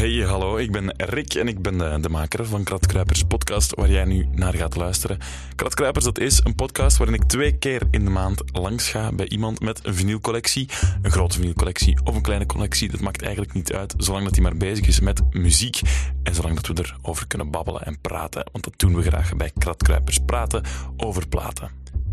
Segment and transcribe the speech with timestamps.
[0.00, 3.90] Hey, hallo, ik ben Rick en ik ben de, de maker van Kratkruipers podcast, waar
[3.90, 5.18] jij nu naar gaat luisteren.
[5.54, 9.28] Kratkruipers, dat is een podcast waarin ik twee keer in de maand langs ga bij
[9.28, 10.68] iemand met een vinylcollectie.
[11.02, 14.42] Een grote vinylcollectie of een kleine collectie, dat maakt eigenlijk niet uit, zolang dat hij
[14.42, 15.80] maar bezig is met muziek
[16.22, 19.50] en zolang dat we erover kunnen babbelen en praten, want dat doen we graag bij
[19.58, 20.62] Kratkruipers, praten
[20.96, 21.70] over platen.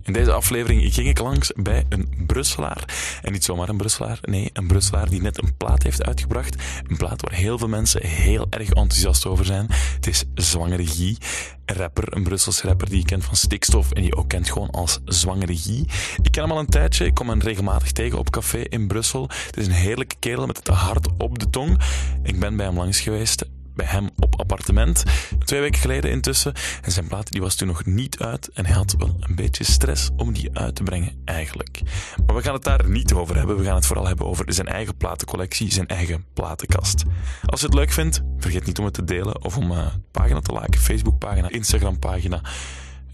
[0.08, 2.84] In deze aflevering ging ik langs bij een Brusselaar.
[3.22, 6.56] En niet zomaar een Brusselaar, nee, een Brusselaar die net een plaat heeft uitgebracht.
[6.88, 9.68] Een plaat waar heel veel mensen heel erg enthousiast over zijn.
[9.96, 11.18] Het is Zwangere Guy,
[11.66, 14.52] een rapper, een Brusselse rapper die je kent van Stikstof en die je ook kent
[14.52, 15.86] gewoon als Zwangere Guy.
[16.22, 19.30] Ik ken hem al een tijdje, ik kom hem regelmatig tegen op café in Brussel.
[19.46, 21.82] Het is een heerlijke kerel met het hart op de tong.
[22.24, 23.46] Ik ben bij hem langs geweest
[23.78, 25.04] bij hem op appartement.
[25.46, 26.54] Twee weken geleden intussen.
[26.82, 28.50] En zijn plaat die was toen nog niet uit.
[28.54, 31.82] En hij had wel een beetje stress om die uit te brengen, eigenlijk.
[32.26, 33.58] Maar we gaan het daar niet over hebben.
[33.58, 37.04] We gaan het vooral hebben over zijn eigen platencollectie, zijn eigen platenkast.
[37.46, 40.40] Als je het leuk vindt, vergeet niet om het te delen of om uh, pagina
[40.40, 40.82] te liken.
[40.82, 42.42] Facebookpagina, Instagrampagina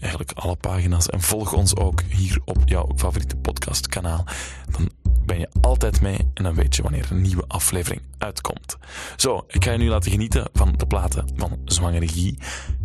[0.04, 1.08] eigenlijk alle pagina's.
[1.08, 4.24] En volg ons ook hier op jouw favoriete podcastkanaal.
[4.70, 4.90] Dan
[5.26, 8.76] ben je altijd mee en dan weet je wanneer een nieuwe aflevering uitkomt.
[9.16, 12.38] Zo, ik ga je nu laten genieten van de platen van Zwangere Guy.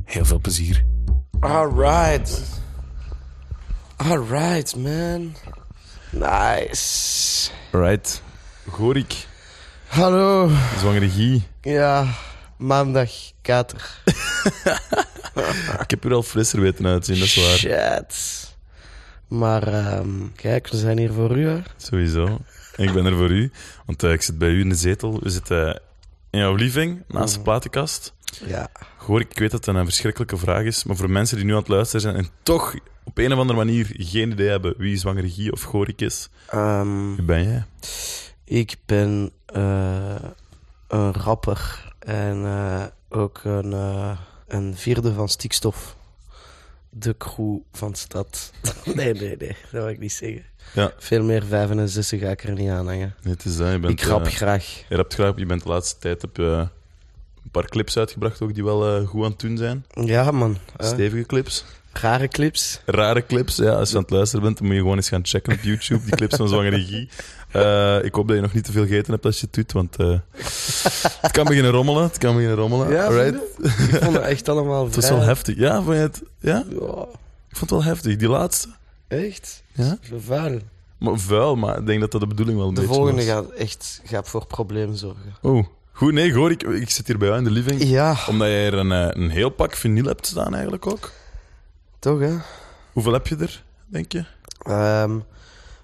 [0.06, 0.86] Heel veel plezier.
[1.40, 2.42] Alright.
[3.98, 5.36] Alright, man.
[6.12, 7.52] Nice.
[7.72, 8.22] Right.
[8.70, 9.28] Gorik,
[9.90, 10.50] Hallo.
[10.80, 11.42] Zwangere Guy.
[11.62, 12.08] Ja,
[12.58, 13.10] maandag,
[13.42, 14.02] kater.
[15.82, 17.58] Ik heb er al frisser weten uitzien, dat is waar.
[17.58, 18.49] Shit.
[19.30, 21.60] Maar ehm, kijk, we zijn hier voor u, hè.
[21.78, 22.38] Sowieso.
[22.76, 23.52] Ik ben er voor u,
[23.86, 25.20] want uh, ik zit bij u in de zetel.
[25.20, 25.82] We zitten
[26.30, 28.14] in jouw living, naast de platenkast.
[28.46, 28.68] Ja.
[28.98, 31.58] Gorik, ik weet dat dat een verschrikkelijke vraag is, maar voor mensen die nu aan
[31.60, 35.30] het luisteren zijn en toch op een of andere manier geen idee hebben wie Zwangere
[35.30, 37.64] Guy of Gorik is, Ehm, wie ben jij?
[38.44, 40.16] ik ben eh,
[40.88, 45.96] een rapper en eh, ook een, eh, een vierde van Stikstof.
[46.90, 48.52] De crew van Stad.
[48.96, 50.44] nee, nee, nee, dat wil ik niet zeggen.
[50.74, 53.16] Ja, Veel meer vijf en een zessen ga ik er niet aan hangen.
[53.24, 53.72] nee, het is dat.
[53.72, 54.84] Je bent, Ik rap eh, graag.
[54.90, 55.34] je rapt graag.
[55.38, 56.68] Je bent de laatste tijd heb je
[57.44, 59.86] een paar clips uitgebracht ook die wel eh, goed aan het doen zijn.
[59.94, 60.58] Ja, man.
[60.78, 61.66] Stevige clips.
[61.94, 62.80] Rare clips.
[62.86, 63.72] Rare clips, ja.
[63.72, 66.06] Als je aan het luisteren bent, dan moet je gewoon eens gaan checken op YouTube,
[66.06, 67.10] die clips van Zwangere Guy.
[67.52, 69.72] Eh, ik hoop dat je nog niet te veel gegeten hebt als je het doet,
[69.72, 70.20] want eh,
[71.22, 72.04] het kan beginnen rommelen.
[72.04, 72.90] Het kan beginnen rommelen.
[72.92, 75.56] Ja, vind Ik vond het echt allemaal Het is vrij- wel heftig.
[75.58, 76.22] Ja, vond je het?
[76.40, 76.64] Ja?
[76.70, 77.06] Ja,
[77.50, 78.16] Ik vond het wel heftig.
[78.16, 78.68] Die laatste.
[79.08, 79.64] echt?
[79.72, 79.98] Ja?
[80.20, 80.60] Vuil.
[80.98, 83.34] Maar vuil, maar ik denk dat dat de bedoeling wel een De beetje volgende was.
[83.34, 85.36] gaat echt gaat voor problemen zorgen.
[85.42, 86.14] Oh, goed.
[86.14, 87.84] Nee, hoor, ik, ik zit hier bij jou in de living.
[87.84, 91.12] Ja, Omdat jij er een, eh, een heel pak vinyl hebt staan eigenlijk ook.
[92.00, 92.38] Toch hè?
[92.94, 94.26] Hoeveel heb je er, denk je?
[94.60, 95.20] Ehm,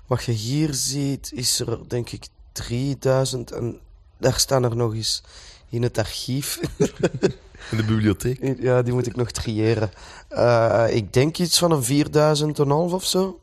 [0.05, 3.79] wat je hier ziet, is er denk ik 3000 en
[4.17, 5.23] daar staan er nog eens
[5.69, 6.59] in het archief.
[7.71, 8.59] In de bibliotheek?
[8.59, 9.91] ja, die moet ik nog triëren.
[10.27, 13.39] Eh, ik denk iets van een 4000 en half of zo.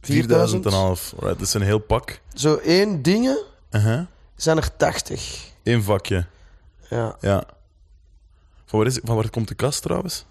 [0.00, 1.12] 4000 en half.
[1.18, 2.20] Right, dat is een heel pak.
[2.34, 3.38] Zo één dingen
[3.70, 4.00] Uh
[4.36, 5.44] zijn er 80.
[5.62, 6.26] Eén vakje.
[6.90, 7.16] Ja.
[7.20, 7.44] Ja.
[8.64, 10.24] Van waar, is, van waar komt de kast trouwens?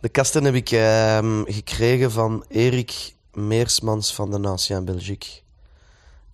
[0.00, 5.28] De kasten heb ik ehm, gekregen van Erik Meersmans van de Nation Belgique.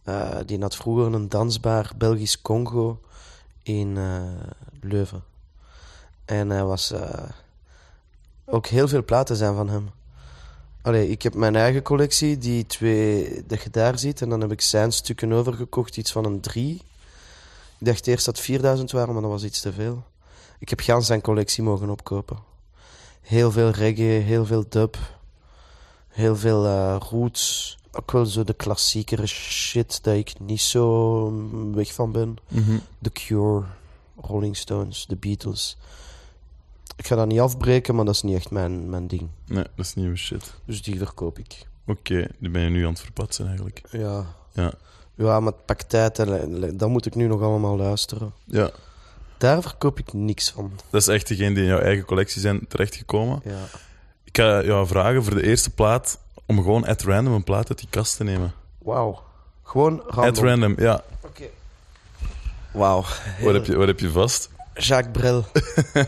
[0.03, 3.01] Eh, die had vroeger een dansbaar Belgisch Congo
[3.63, 4.23] in eh,
[4.81, 5.25] Leuven.
[6.25, 6.91] En hij was...
[6.91, 7.29] eh,
[8.45, 9.91] ook heel veel platen zijn van hem.
[10.83, 14.23] Allee, ik heb mijn eigen collectie, die twee dat je daar ziet.
[14.23, 16.75] En dan heb ik zijn stukken overgekocht, iets van een drie.
[17.79, 20.05] Ik dacht eerst dat het 4000 waren, maar dat was iets te veel.
[20.59, 22.52] Ik heb gans zijn collectie mogen opkopen.
[23.23, 24.97] Heel veel reggae, heel veel dub.
[26.09, 27.77] Heel veel eh, roots.
[27.93, 32.37] Ook wel zo de klassiekere shit dat ik niet zo mm, weg van ben.
[33.03, 33.65] The Cure,
[34.21, 35.77] Rolling Stones, The Beatles.
[36.97, 39.29] Ik ga dat niet afbreken, maar dat is niet echt mijn, mijn ding.
[39.47, 40.55] Nee, dat is nieuwe shit.
[40.65, 41.67] Dus die verkoop ik.
[41.87, 43.83] Oké, die ben je nu aan het verpatsen eigenlijk.
[43.91, 44.73] Ja, Ja.
[45.15, 48.33] ja maar het pakt tijd en dat moet ik nu nog allemaal luisteren.
[48.45, 48.71] Ja,
[49.43, 50.73] Daar verkoop ik niks van.
[50.91, 53.41] dat is echt degene die in jouw eigen collectie zijn terechtgekomen.
[53.45, 53.65] Ja.
[54.25, 57.79] Ik ga jou vragen voor de eerste plaat om gewoon at random een plaat uit
[57.79, 58.55] die kast te nemen.
[58.79, 59.23] Wauw.
[59.63, 60.75] Gewoon At random.
[60.79, 61.05] ja.
[61.21, 61.45] Oké.
[62.73, 63.05] Wauw.
[63.41, 64.51] Wat heb, je, wat heb je vast?
[64.75, 65.45] Jacques Brel.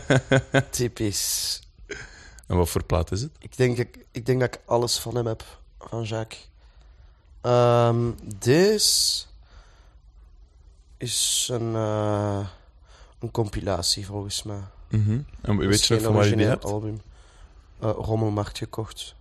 [0.69, 1.61] Typisch.
[2.47, 3.31] En wat voor plaat is het?
[3.39, 5.43] Ik denk, ik, ik denk dat ik alles van hem heb,
[5.79, 6.49] van Jacques.
[7.41, 9.23] Ehm deze
[10.97, 12.47] is een, eh,
[13.25, 14.61] een compilatie, volgens mij.
[14.89, 16.65] En Dat weet is je nog van waar je die hebt?
[16.65, 17.01] album.
[17.79, 19.15] Eh, rommelmarkt gekocht.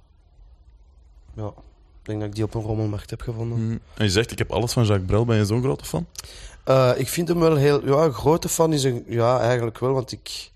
[1.34, 1.54] Ja, ik
[2.02, 3.64] denk dat ik die op een rommelmarkt heb gevonden.
[3.66, 3.78] Mhm.
[3.94, 5.24] En je zegt, ik heb alles van Jacques Brel.
[5.24, 6.06] Ben je zo'n grote fan?
[6.64, 7.86] Eh, ik vind hem wel heel...
[7.86, 9.04] Ja, grote fan is een...
[9.08, 10.50] Ja, eigenlijk wel, want ik...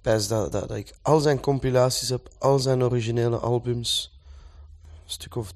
[0.00, 4.18] Pijs dat, dat, dat ik al zijn compilaties heb, al zijn originele albums.
[5.04, 5.52] Een stuk of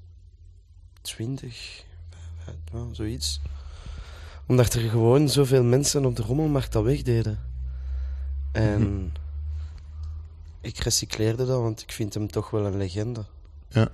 [1.01, 1.83] twintig,
[2.73, 3.41] ja, zoiets.
[4.47, 7.39] Omdat er gewoon zoveel mensen op de rommelmarkt dat wegdeden.
[8.51, 9.13] En
[10.61, 13.25] ik recycleerde dat, want ik vind hem toch wel een legende.
[13.69, 13.87] Ja.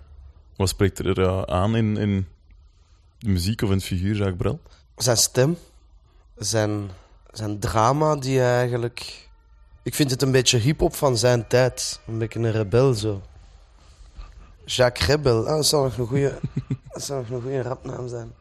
[0.56, 2.28] Wat spreekt er eh, aan in, in
[3.18, 4.60] de muziek of in het figuur Jacques Brel?
[4.96, 5.58] Zijn stem,
[6.38, 6.90] zijn,
[7.32, 9.30] zijn drama die hij eigenlijk...
[9.84, 12.00] Ik vind het een beetje hip-hop van zijn tijd.
[12.08, 13.22] Een beetje een rebel zo.
[14.66, 16.40] Jacques Rebel, ah, dat zou nog een goede,
[16.92, 18.34] dat zou nog een goede rapnaam zijn.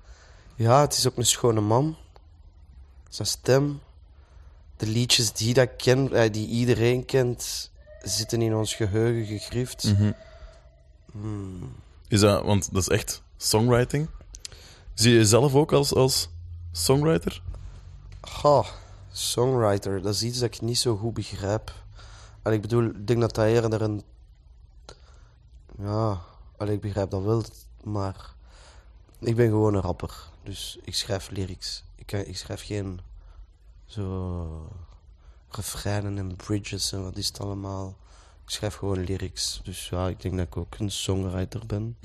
[0.54, 1.96] Ja, het is ook een schone man.
[3.10, 3.80] Zijn stem,
[4.76, 7.70] de liedjes die, dat ken, eh, die iedereen kent,
[8.02, 9.94] zitten in ons geheugen gegrift.
[11.12, 11.74] Hmm.
[12.08, 14.08] Is dat, want dat is echt songwriting.
[14.94, 16.28] Zie je jezelf ook als, als
[16.72, 17.42] songwriter?
[18.20, 18.64] Ha,
[19.12, 21.72] songwriter, dat is iets dat ik niet zo goed begrijp.
[22.42, 24.02] Allee, ik bedoel, ik denk dat dat eerder een...
[25.78, 26.20] Ja,
[26.56, 27.44] allee, ik begrijp dat wel,
[27.84, 28.34] maar...
[29.18, 31.82] Ik ben gewoon een rapper, dus ik schrijf lyrics.
[32.10, 33.00] Ik, kan- ik schrijf geen
[33.86, 34.68] zo
[35.50, 37.96] refreinen en bridges en wat is het allemaal.
[38.44, 41.96] Ik schrijf gewoon lyrics, dus ja, ik denk dat ik ook een songwriter ben.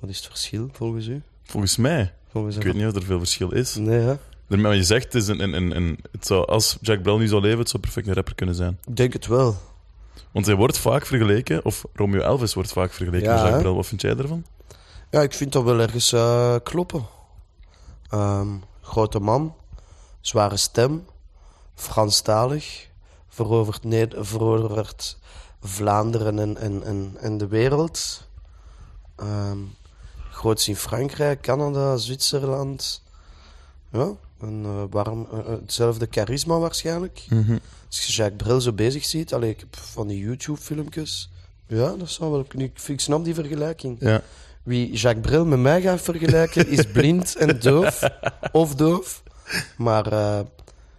[0.00, 1.22] Wat is het verschil volgens u?
[1.42, 2.14] Volgens mij.
[2.30, 3.74] Volgens Ik weet niet of er veel verschil is.
[3.74, 4.16] Nee, hè?
[4.56, 7.40] Maar je zegt, het is een, een, een, het zou, als Jack Brel nu zou
[7.42, 8.78] leven, het zou perfect een rapper kunnen zijn.
[8.86, 9.56] Ik denk het wel.
[10.30, 13.58] Want hij wordt vaak vergeleken, of Romeo Elvis wordt vaak vergeleken Ja, met?
[13.58, 13.74] Brel.
[13.74, 14.44] Wat vind jij ervan?
[15.10, 17.06] Ja, ik vind dat wel ergens eh, kloppen.
[18.08, 18.48] Ehm,
[18.90, 19.54] grote man,
[20.20, 21.06] zware stem,
[21.74, 22.88] Franstalig,
[23.28, 25.18] veroverd,
[25.62, 28.28] Vlaanderen en, en, en, en de wereld.
[29.16, 29.58] Ehm
[30.40, 33.02] groots in Frankrijk, Canada, Zwitserland.
[33.92, 37.26] Ja, een eh, warm, eh, eh, hetzelfde charisma waarschijnlijk.
[37.86, 41.30] Als je Jacques Brel zo bezig ziet, allee, ik heb van die YouTube-filmpjes.
[41.66, 42.66] Ja, dat zou wel kunnen.
[42.66, 43.96] Ik, ik snap die vergelijking.
[44.00, 44.22] Ja.
[44.62, 48.02] Wie Jacques Brel met mij gaat vergelijken, is blind en doof.
[48.52, 49.22] Of doof.
[49.76, 50.40] Maar eh,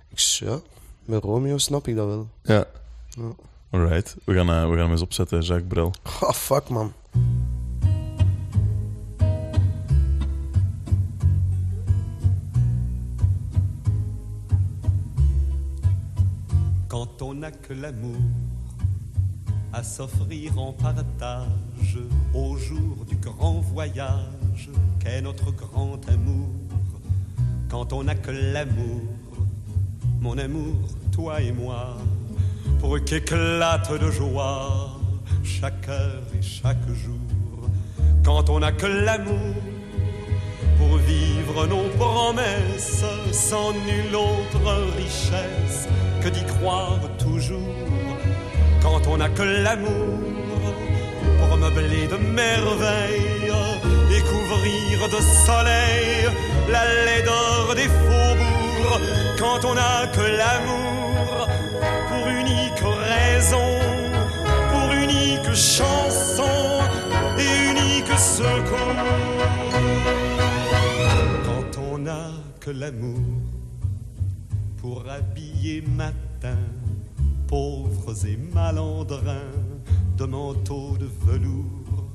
[0.09, 0.59] ik, ja,
[1.05, 2.29] met Romeo snap ik dat wel.
[2.43, 2.65] Ja.
[3.09, 3.31] Ja.
[3.69, 5.93] Alright, we gaan, eh, we gaan hem eens opzetten, Jacques Brel.
[6.21, 6.93] Oh, fuck, man.
[16.87, 18.17] Quand on n'a que l'amour
[19.73, 21.97] à s'offrir en partage
[22.33, 24.69] au jour du grand voyage
[24.99, 26.49] qu'est notre grand amour.
[27.69, 29.01] Quand on n'a que l'amour,
[30.19, 30.75] mon amour,
[31.11, 31.97] toi et moi,
[32.79, 34.99] pour qu'éclate de joie
[35.43, 37.69] chaque heure et chaque jour.
[38.25, 39.55] Quand on n'a que l'amour
[40.77, 45.87] pour vivre nos promesses sans nulle autre richesse
[46.21, 48.00] que d'y croire toujours.
[48.81, 50.19] Quand on n'a que l'amour
[51.39, 53.51] pour meubler de merveilles
[54.15, 56.29] et couvrir de soleil
[56.69, 59.01] la laideur des faubourgs.
[59.39, 61.47] Quand on n'a que l'amour
[62.09, 63.69] pour unique raison,
[64.71, 66.43] pour unique chanson
[67.37, 68.95] et unique secours
[71.45, 73.19] quand on n'a que l'amour
[74.77, 76.57] pour habiller matin
[77.51, 79.51] pauvres et malandrins
[80.17, 82.05] de manteaux de velours,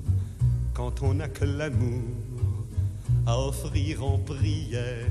[0.73, 2.65] quand on n'a que l'amour
[3.27, 5.11] à offrir en prière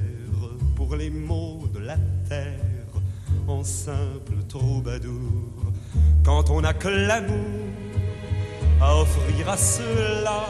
[0.76, 2.92] pour les maux de la terre
[3.48, 5.54] en simple troubadour,
[6.24, 7.62] quand on n'a que l'amour
[8.82, 10.48] à offrir à ceux-là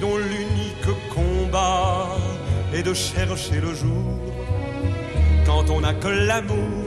[0.00, 2.06] dont l'unique combat
[2.72, 4.20] est de chercher le jour.
[5.44, 6.85] Quand on n'a que l'amour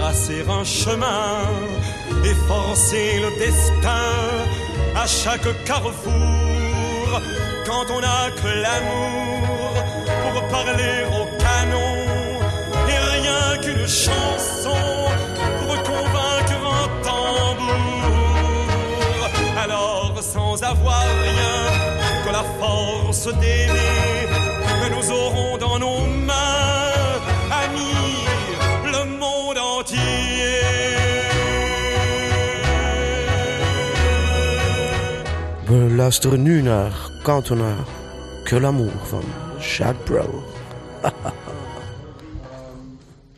[0.00, 1.44] tracer un chemin
[2.24, 4.08] et forcer le destin
[4.96, 7.08] à chaque carrefour.
[7.66, 9.72] Quand on n'a que l'amour
[10.22, 11.94] pour parler au canon
[12.92, 14.82] et rien qu'une chanson
[15.60, 18.10] pour convaincre un tambour.
[19.64, 21.58] Alors, sans avoir rien
[22.24, 24.28] que la force d'aimer,
[24.94, 26.79] nous aurons dans nos mains,
[35.70, 37.84] We luisteren nu naar Quand on a
[38.44, 39.22] que l'amour van
[39.58, 40.42] Jacques Brel.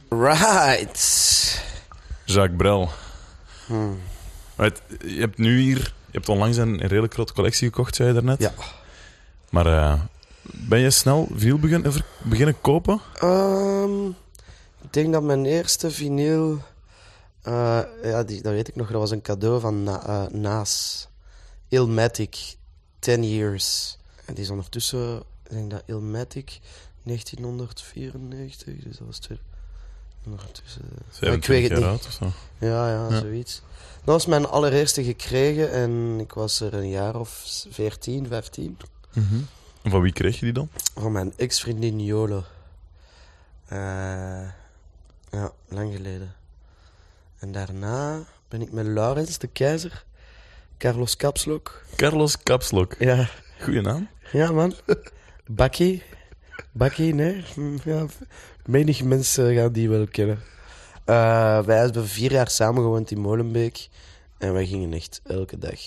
[0.28, 0.98] right.
[2.24, 2.88] Jacques Brel.
[4.56, 5.76] Right, je hebt nu hier...
[5.78, 8.38] Je hebt onlangs een, een redelijk grote collectie gekocht, zei je daarnet.
[8.40, 8.52] Ja.
[9.50, 10.00] Maar eh,
[10.42, 13.00] Ben je snel vinyl beginnen, beginnen kopen?
[13.14, 14.06] Ehm,
[14.82, 16.58] ik denk dat mijn eerste vinyl...
[17.42, 18.90] eh, ja, die, dat weet ik nog.
[18.90, 21.06] Dat was een cadeau van Na, eh, Naas.
[21.72, 22.56] Ilmatic.
[22.98, 23.98] 10 years.
[24.24, 25.16] En die is ondertussen...
[25.18, 26.60] Ik denk dat Ilmatic
[27.02, 29.38] 1994, dus dat was twee...
[30.26, 30.82] Ondertussen...
[31.20, 31.88] Maar ik 27 weet het niet.
[31.88, 32.32] oud of zo.
[32.66, 33.18] Ja, ja, Ja.
[33.20, 33.62] zoiets.
[34.04, 38.78] Dat was mijn allereerste gekregen en ik was er een jaar of 14, 15.
[39.12, 39.34] Mhm.
[39.82, 40.68] En van wie kreeg je die dan?
[40.94, 42.42] Van mijn ex-vriendin Jole.
[43.66, 43.78] Eh,
[45.30, 46.34] ja, lang geleden.
[47.38, 50.04] En daarna ben ik met Laurens de Keizer,
[50.82, 51.82] Carlos Kapslok.
[51.96, 52.94] Carlos Kapslok.
[52.98, 53.28] Ja,
[53.60, 54.08] Goeie naam.
[54.32, 54.74] ja man.
[55.46, 56.02] Bakkie.
[56.72, 57.44] Bakkie, nee.
[57.84, 58.06] Ja,
[58.66, 60.38] menig mensen gaan die wel kennen.
[61.04, 63.88] Eh, wij hebben vier jaar samen gewoond in Molenbeek.
[64.38, 65.80] En wij gingen echt elke dag...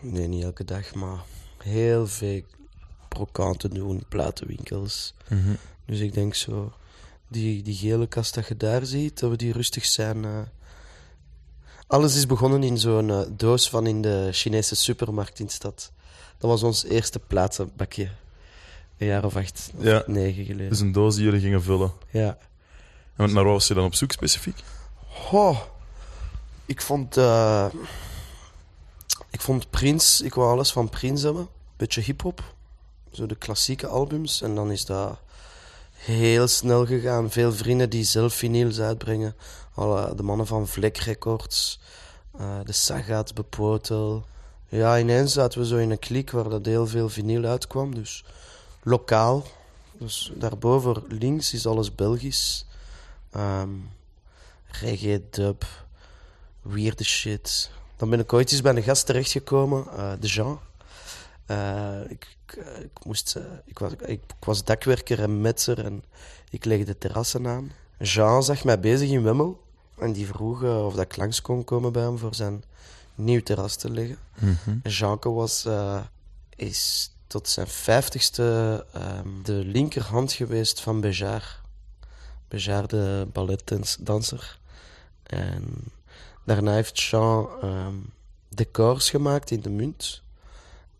[0.00, 1.18] Nee, niet elke dag, maar
[1.62, 2.42] heel veel
[3.08, 5.14] brokanten doen, platenwinkels.
[5.28, 5.54] Mhm.
[5.86, 6.72] Dus ik denk zo,
[7.28, 10.24] die, die gele kast dat je daar ziet, dat we die rustig zijn.
[10.24, 10.38] eh.
[11.94, 15.92] Alles is begonnen in zo'n eh, doos van in de Chinese supermarkt in de stad.
[16.38, 18.10] Dat was ons eerste platenbakje.
[18.98, 20.02] Een jaar of acht, of Ja.
[20.06, 20.68] negen geleden.
[20.68, 21.92] Dus een doos die jullie gingen vullen.
[22.10, 22.38] Ja.
[23.16, 24.56] En naar wat was je dan op zoek specifiek?
[25.32, 25.60] Oh,
[26.66, 27.16] ik vond...
[27.16, 27.66] eh,
[29.30, 30.24] ik vond Prince...
[30.24, 31.48] Ik wou alles van Prince hebben.
[31.76, 32.54] Beetje hip-hop.
[33.12, 34.42] Zo de klassieke albums.
[34.42, 35.18] En dan is dat
[36.04, 37.30] heel snel gegaan.
[37.30, 39.36] Veel vrienden die zelf vinyls uitbrengen.
[39.74, 41.80] Alle, de mannen van Vlek Records.
[42.38, 44.26] eh, de Sagat, Bepotel.
[44.68, 47.94] Ja, ineens zaten we zo in een kliek waar dat heel veel vinyl uitkwam.
[47.94, 48.24] Dus
[48.82, 49.44] lokaal.
[49.98, 52.66] Dus daarboven links is alles Belgisch.
[53.30, 53.70] Ehm
[54.80, 55.64] reggae, dub,
[56.62, 57.70] weird shit.
[57.96, 60.58] Dan ben ik ooit eens bij een gast terechtgekomen, eh de Jean.
[61.46, 65.84] Eh, ik, ik, eh, ik, moest, eh, ik, was, ik, ik was dakwerker en metser
[65.84, 66.04] en
[66.50, 67.72] ik legde terrassen aan.
[67.98, 69.62] Jean zag mij bezig in Wemmel
[69.98, 72.64] en die vroeg of dat ik langs kon komen bij hem voor zijn
[73.14, 74.18] nieuw terras te leggen.
[74.82, 75.66] En Jeanke was,
[76.56, 81.60] is tot zijn vijftigste ehm, de linkerhand geweest van Bejar.
[82.48, 84.58] Bejar, de balletdanser.
[85.22, 85.92] En
[86.44, 87.94] daarna heeft Jean ehm,
[88.48, 90.22] decors gemaakt in de munt.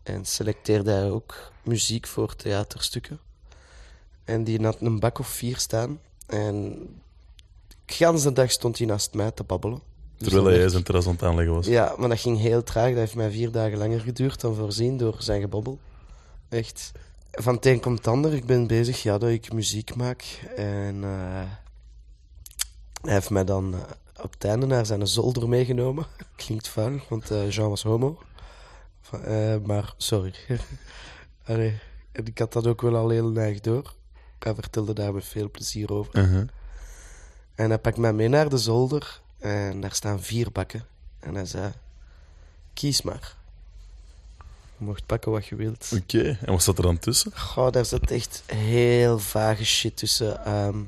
[0.05, 3.19] En selecteerde hij ook muziek voor theaterstukken.
[4.23, 5.99] En die had een bak of vier staan.
[6.25, 6.87] En
[7.85, 9.81] de dag stond hij naast mij te babbelen.
[10.17, 11.65] Dus Terwijl hij zijn terras aan het aanleggen was.
[11.65, 12.89] ja, maar dat ging heel traag.
[12.89, 15.79] Dat heeft mij vier dagen langer geduurd dan voorzien door zijn gebabbel.
[16.49, 16.91] Echt.
[17.31, 18.33] Van het een komt het ander.
[18.33, 20.41] Ik ben bezig ja, dat ik muziek maak.
[20.55, 21.51] En eh,
[23.01, 26.05] hij heeft mij dan eh, op het einde naar zijn zolder meegenomen.
[26.35, 28.17] Klinkt vuil, want eh, Jean was homo.
[29.05, 30.33] Van, eh, maar sorry.
[31.45, 31.79] Allee,
[32.11, 33.93] en ik had dat ook wel al heel neig door.
[34.39, 36.21] Hij vertelde daar met veel plezier over.
[36.27, 36.45] Mhm.
[37.55, 40.85] En hij pakt mij mee naar de zolder en daar staan vier bakken.
[41.19, 41.71] En hij zei:
[42.73, 43.35] Kies maar.
[44.77, 45.91] Je mocht pakken wat je wilt.
[46.01, 47.37] Oké, en wat zat er dan tussen?
[47.37, 50.45] Goh, daar zit echt heel vage shit tussen.
[50.45, 50.79] ehm,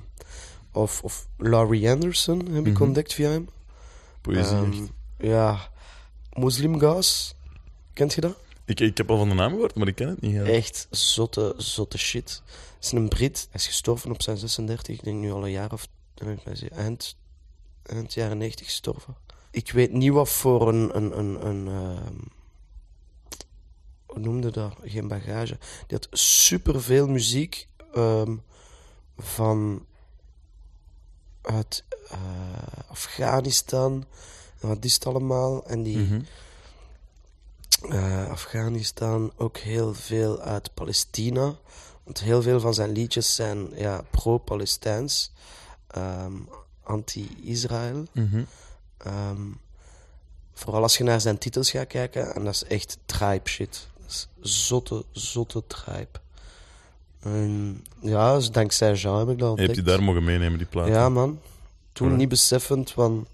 [0.72, 2.84] of, of Laurie Anderson heb ik Mhm.
[2.84, 3.50] ontdekt via hem.
[4.22, 4.56] Poëzie.
[4.56, 4.86] Ehm,
[5.18, 5.70] ja,
[6.34, 7.36] Muslim Gas.
[7.98, 8.38] Kent je dat?
[8.66, 10.34] Ik, ik heb al van de naam gehoord, maar ik ken het niet.
[10.34, 10.44] Ja.
[10.44, 12.42] Echt zotte, zotte shit.
[12.76, 13.48] Het is een Brit.
[13.52, 14.96] Hij is gestorven op zijn 36.
[14.96, 15.88] Ik denk nu al een jaar of
[16.72, 17.18] eind,
[17.84, 19.16] eind jaren 90 gestorven.
[19.52, 20.98] Ik weet niet wat voor een.
[20.98, 22.16] een, een, een ehm,
[24.06, 24.74] hoe noemde dat?
[24.84, 25.58] Geen bagage.
[25.88, 28.36] Die had superveel muziek ehm,
[29.18, 29.86] van.
[31.42, 32.18] uit eh,
[32.88, 34.06] Afghanistan.
[34.60, 35.66] En wat is het allemaal?
[35.66, 35.98] En die.
[35.98, 36.22] Mhm.
[37.82, 41.56] Eh, Afghanistan, ook heel veel uit Palestina.
[42.04, 45.32] Want heel veel van zijn liedjes zijn ja, pro-Palestijns,
[45.88, 46.34] ehm,
[46.84, 48.06] anti-Israël.
[48.12, 48.44] Mhm.
[48.98, 49.42] Ehm,
[50.54, 53.88] vooral als je naar zijn titels gaat kijken, en dat is echt tribe shit.
[54.00, 56.20] Dat is zotte, zotte tribe.
[57.20, 59.74] En ja, dus dankzij Jean heb ik dat Je ontdekt.
[59.74, 60.88] die daar mogen meenemen, die plaat.
[60.88, 61.40] Ja, man.
[61.92, 63.28] Toen niet beseffend van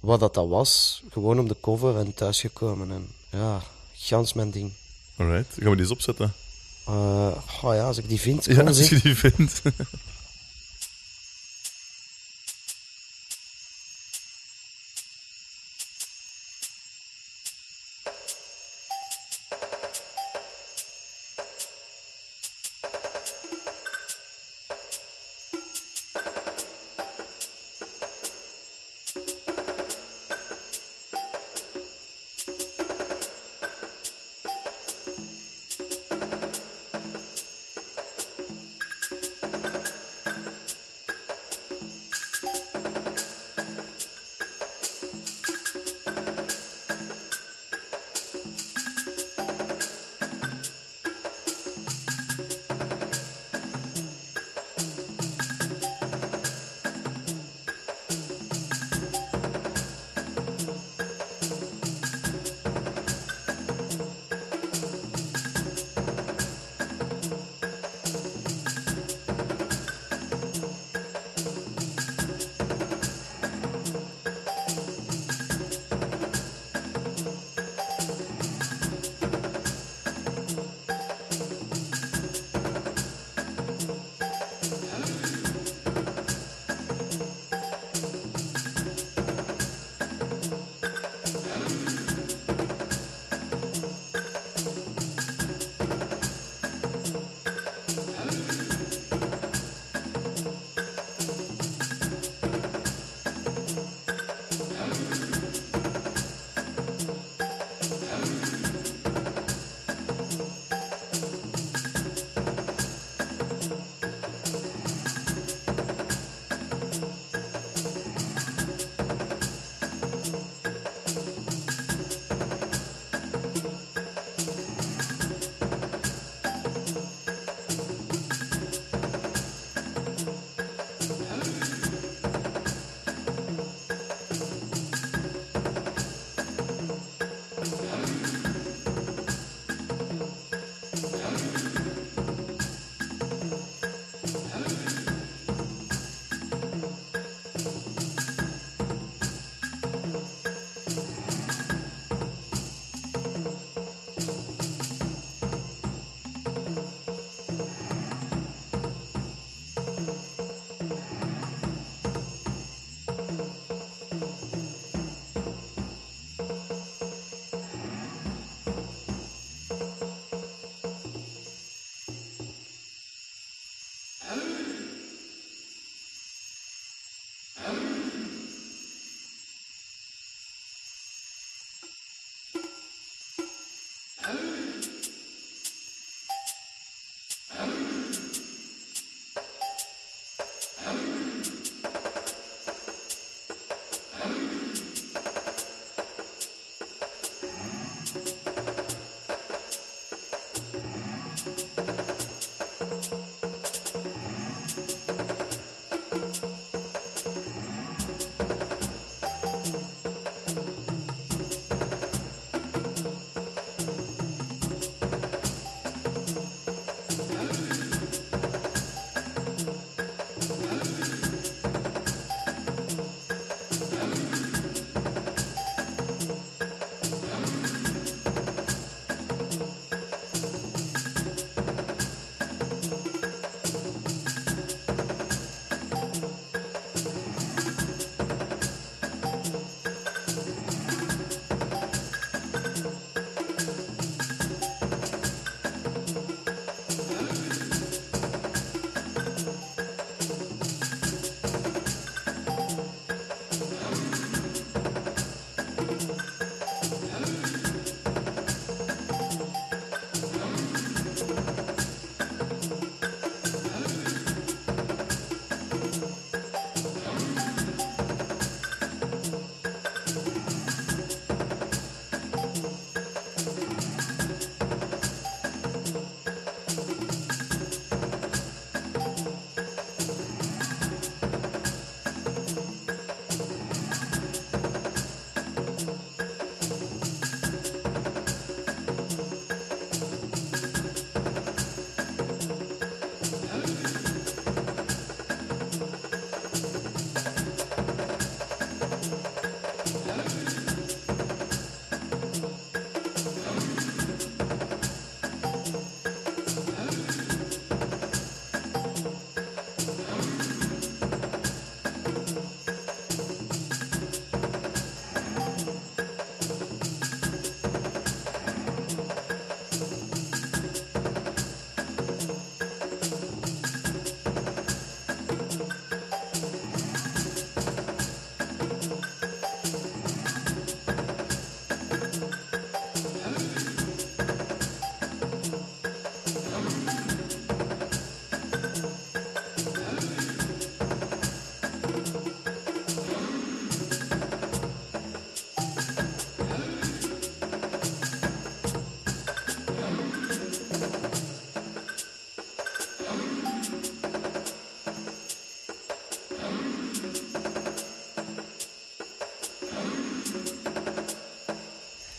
[0.00, 1.02] wat dat, dat was.
[1.10, 2.90] Gewoon op de cover en thuisgekomen.
[2.90, 3.62] En ja,
[3.94, 4.72] gans mijn ding.
[5.16, 6.32] Alright, gaan we die eens opzetten?
[6.86, 6.92] Eh
[7.62, 8.94] oh ja, als ik die vind, Ja, kan als ze.
[8.94, 9.62] je die vindt.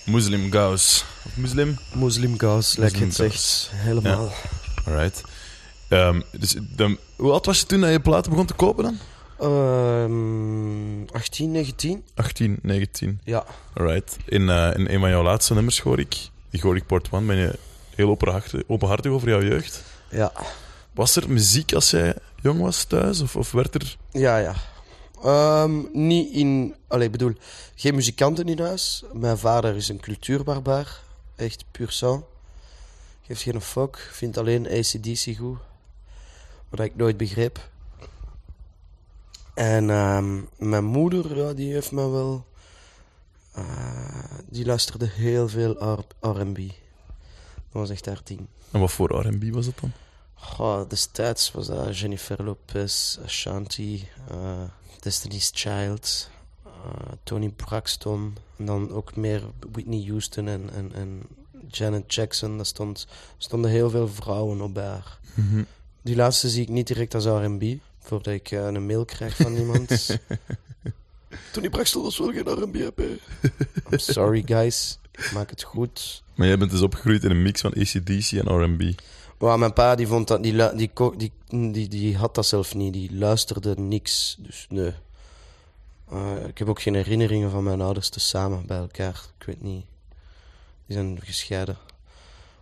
[0.10, 1.06] Muslim Gauss.
[1.26, 1.78] Of Muslim?
[1.94, 3.70] Muslim Gauss, lijkt je het Muslim zegt.
[3.74, 4.32] Helemaal.
[4.86, 5.22] Alright.
[5.90, 8.98] Ehm, dus, dan, hoe oud was je toen dat je platen begon te kopen dan?
[9.40, 12.04] Ehm 18, 19?
[12.16, 13.20] 18, 19.
[13.24, 13.46] Ja.
[13.74, 14.18] Alright.
[14.26, 17.26] In, eh, in een van jouw laatste nummers hoor ik, die hoor ik Port One,
[17.26, 17.60] ben je
[17.96, 19.84] heel openhartig, openhartig over jouw jeugd.
[20.10, 20.32] Ja.
[20.92, 23.22] Was er muziek als jij jong was thuis?
[23.22, 23.98] Of, of werd er...
[24.12, 24.56] Ja, ja.
[25.24, 26.76] Ehm, niet in...
[26.88, 27.34] Allee, ik bedoel,
[27.76, 29.04] geen muzikanten in huis.
[29.14, 31.02] Mijn vader is een cultuurbarbaar.
[31.36, 32.24] Echt puur sang.
[33.22, 34.10] Geeft geen fuck.
[34.12, 35.58] Vindt alleen ACDC goed.
[36.70, 37.70] Wat ik nooit begreep.
[39.54, 42.46] En ehm, mijn moeder, die heeft me wel...
[43.54, 43.64] eh,
[44.50, 46.58] die luisterde heel veel R&B.
[46.58, 48.48] Dat was echt haar ding.
[48.72, 49.92] En wat voor R&B was dat dan?
[50.40, 54.64] Goh, destijds was dat Jennifer Lopez, Ashanti, eh,
[55.00, 56.30] Destiny's Child,
[56.66, 56.72] eh,
[57.24, 58.38] Tony Braxton.
[58.58, 61.22] En dan ook meer Whitney Houston en, en, en
[61.68, 62.58] Janet Jackson.
[62.58, 65.20] Daar stond, stonden heel veel vrouwen op haar.
[66.02, 67.64] Die laatste zie ik niet direct als R&B.
[68.00, 69.90] Voordat ik eh, een mail krijg van iemand.
[71.54, 73.18] Tony Braxton was wel geen R&B, hè.
[73.92, 75.00] I'm sorry, guys.
[75.12, 76.24] Ik maak het goed.
[76.36, 79.02] Maar jij bent dus opgegroeid in een mix van ACDC en R&B.
[79.40, 81.32] Maar mijn pa die vond dat, die, die, die,
[81.72, 82.94] die, die had dat zelf niet.
[82.94, 84.36] Die luisterde niks.
[84.40, 84.94] Dus nee.
[86.10, 89.26] Eh, ik heb ook geen herinneringen van mijn ouders te samen bij elkaar.
[89.40, 89.86] Ik weet niet.
[90.86, 91.78] Die zijn gescheiden.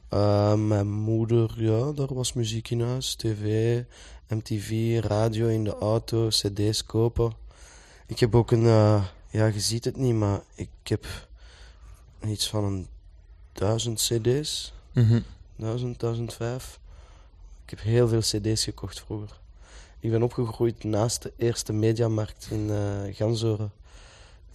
[0.10, 3.16] Eh, mijn moeder, ja, daar was muziek in huis.
[3.16, 3.84] TV,
[4.28, 7.34] MTV, radio in de auto, cd's kopen.
[8.08, 11.06] Ik heb ook een, eh, ja, je ziet het niet, maar ik heb
[12.28, 12.88] iets van een
[13.54, 14.74] duizend cd's.
[15.58, 16.80] 1000, 1005.
[17.64, 19.30] Ik heb heel veel cd's gekocht vroeger.
[20.00, 22.70] Ik ben opgegroeid naast de eerste mediamarkt in
[23.14, 23.72] Ganzoren.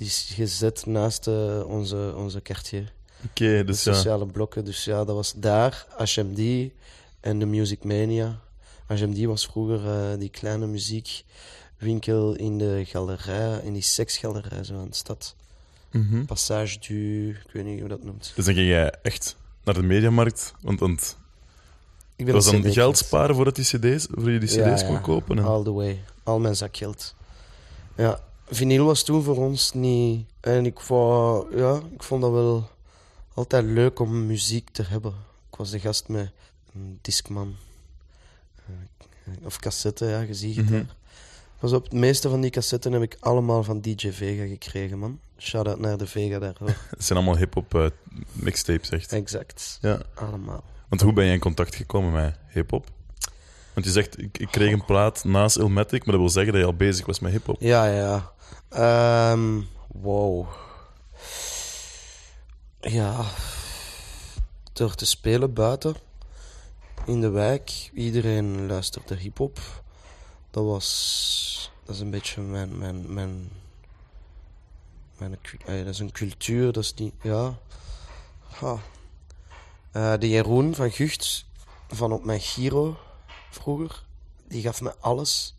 [0.03, 2.93] Die is gezet naast eh, onze, onze quartier.
[3.25, 3.93] Oké, De dus ja.
[3.93, 4.65] sociale blokken.
[4.65, 6.71] Dus ja, dat was daar, HMD
[7.21, 8.41] en de Music Mania.
[8.87, 14.89] HMD was vroeger eh, die kleine muziekwinkel in de galerij, in die seksgalerij zo aan
[14.89, 15.35] de stad.
[15.91, 16.25] Mhm.
[16.25, 18.33] Passage du, ik weet niet hoe dat noemt.
[18.35, 21.17] Dus dan ging jij echt naar de mediamarkt, want, want
[22.17, 24.87] Ik ben was dan CD geld sparen voordat die cd's, voor je die cd's Ja,
[24.87, 24.99] kon ja.
[25.01, 25.39] kopen.
[25.39, 25.45] En...
[25.45, 26.05] All the way.
[26.23, 27.15] Al mijn zakgeld.
[27.97, 30.27] Ja, vinyl was toen voor ons niet...
[30.41, 32.69] En ik, wou, ja, ik vond dat wel
[33.35, 35.13] altijd leuk om muziek te hebben.
[35.51, 36.31] Ik was de gast met
[36.75, 37.55] een Discman.
[38.67, 40.73] Eh, Of cassette, ja, het Mhm.
[40.73, 40.97] daar.
[41.63, 45.21] Pas op, de meeste van die cassetten heb ik allemaal van DJ Vega gekregen, man.
[45.39, 46.69] Shout-out naar de Vega daarvoor.
[46.91, 47.87] Het zijn allemaal hip-hop eh,
[48.33, 49.13] mixtapes, echt.
[49.13, 49.79] exact.
[49.81, 50.03] Ja.
[50.15, 50.65] Allemaal.
[50.89, 52.91] Want hoe ben je in contact gekomen met hip-hop?
[53.75, 56.61] Want je zegt, ik, ik kreeg een plaat naast Ilmatic, maar dat wil zeggen dat
[56.61, 57.57] je al bezig was met hip-hop.
[57.61, 58.33] Ja, ja.
[58.69, 60.47] Ehm wow.
[62.81, 63.25] Ja.
[64.73, 65.95] Door te spelen buiten.
[67.07, 67.91] In de wijk.
[67.95, 69.61] Iedereen luisterde hip-hop.
[70.53, 71.71] Dat was.
[71.85, 72.79] Dat is een beetje mijn.
[72.79, 73.51] mijn, mijn,
[75.19, 77.15] mijn eh, dat is een cultuur, dat is niet.
[77.23, 77.59] Ja.
[78.43, 78.79] Ha.
[79.91, 81.45] Eh, de Jeroen van Gucht,
[81.89, 82.97] van op mijn Giro
[83.51, 84.05] vroeger,
[84.49, 85.55] die gaf me alles.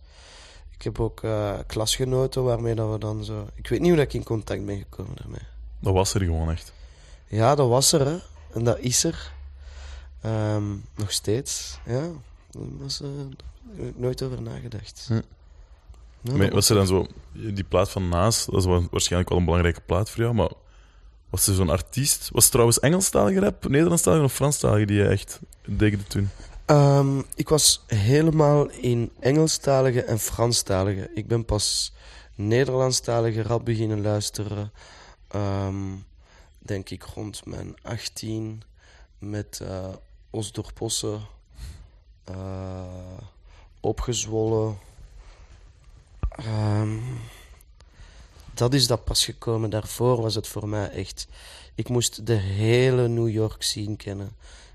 [0.71, 3.47] Ik heb ook eh, klasgenoten waarmee dat we dan zo...
[3.53, 5.47] Ik weet niet hoe dat ik in contact ben gekomen daarmee.
[5.79, 6.73] Dat was er gewoon echt.
[7.27, 8.17] Ja, dat was er, hè.
[8.53, 9.34] En dat is er.
[10.21, 12.01] Ehm, nog steeds, ja.
[12.51, 13.01] Dat was,
[13.96, 15.06] nooit over nagedacht.
[15.08, 15.22] Hm.
[16.38, 19.46] Maar was er dan zo, die plaat van Naast, dat is wa- waarschijnlijk wel een
[19.46, 20.52] belangrijke plaat voor jou, maar
[21.30, 22.30] was er zo'n artiest?
[22.32, 26.30] Was het trouwens Engelstalige rap, Nederlandstalige of Franstalige die je echt deed toen?
[26.66, 31.10] Ehm, ik was helemaal in Engelstalige en Franstalige.
[31.14, 31.94] Ik ben pas
[32.36, 34.72] Nederlandstalige rap beginnen luisteren.
[35.28, 35.76] ehm,
[36.60, 38.64] denk ik rond mijn 18
[39.20, 39.88] met eh
[40.30, 41.18] Osdorp Posse,
[42.24, 42.84] eh,
[43.84, 44.78] Opgezwollen.
[46.30, 47.00] Ehm,
[48.54, 49.69] dat is dat pas gekomen.
[49.69, 51.28] Daarvoor was het voor mij echt.
[51.76, 54.32] Ik moest de hele New York scene kennen.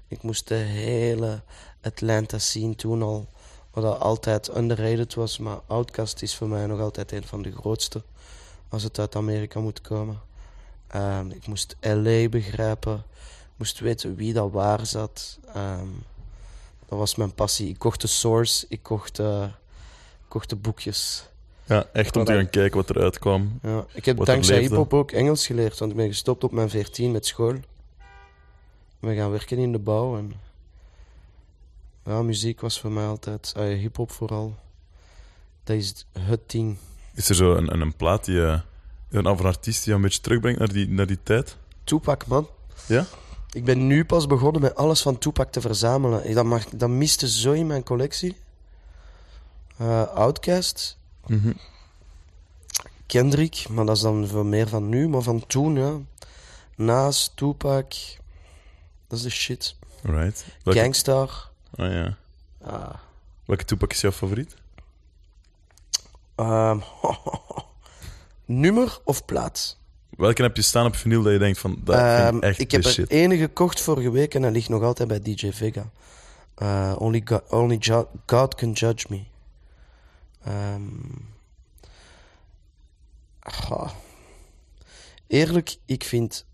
[0.09, 1.40] Ik moest de hele
[1.83, 3.27] Atlanta scene toen al.
[3.71, 5.38] Wat altijd underrated was.
[5.38, 8.03] Maar Outkast is voor mij nog altijd een van de grootste.
[8.68, 10.21] Als het uit Amerika moet komen.
[10.87, 12.97] Ehm, ik moest LA begrijpen.
[13.42, 15.38] Ik moest weten wie dat waar zat.
[15.55, 15.88] Ehm,
[16.88, 17.68] dat was mijn passie.
[17.68, 18.66] Ik kocht de source.
[18.68, 21.29] Ik kocht, eh, ik kocht de boekjes.
[21.64, 23.59] Ja, echt om te gaan kijken wat eruit kwam.
[23.62, 27.12] Ja, ik heb dankzij hip-hop ook Engels geleerd, want ik ben gestopt op mijn 14
[27.12, 27.55] met school.
[28.98, 30.33] We gaan werken in de bouw en.
[32.05, 33.53] Ja, muziek was voor mij altijd.
[33.57, 34.55] ja, hip-hop vooral.
[35.64, 36.77] Dat is het ding.
[37.14, 38.61] Is er zo een, een, een plaat die je,
[39.11, 41.57] een, of een artiest die je een beetje terugbrengt naar die, naar die tijd?
[41.85, 42.48] Tupac, man.
[42.87, 43.07] Ja?
[43.51, 46.35] Ik ben nu pas begonnen met alles van Tupac te verzamelen.
[46.35, 48.37] Dat, mag, dat miste zo in mijn collectie.
[49.77, 50.99] Eh Outcast.
[51.27, 51.53] Mhm.
[53.07, 55.93] Kendrick, maar dat is dan veel meer van nu, maar van toen, ja.
[56.77, 57.93] Nas, Tupac.
[59.07, 59.77] Dat is de shit.
[60.03, 60.45] Right.
[60.63, 61.51] Welke, Gangstar.
[61.77, 62.17] oh, ja.
[62.63, 62.95] Ah.
[63.45, 64.55] Welke Tupac is jouw favoriet?
[66.35, 66.79] Ehm,
[68.45, 69.78] nummer of plaat?
[70.16, 72.59] Welke heb je staan op vinyl dat je denkt van, dat vind Ehm, ik echt
[72.61, 73.11] ik heb de er shit?
[73.11, 75.90] ene gekocht vorige week en dat ligt nog altijd bij DJ Vega.
[76.55, 79.23] Eh, only God, only Ju- God Can Judge Me.
[80.44, 80.83] Ehm,
[83.40, 83.90] ah.
[85.27, 86.47] Eerlijk, ik vind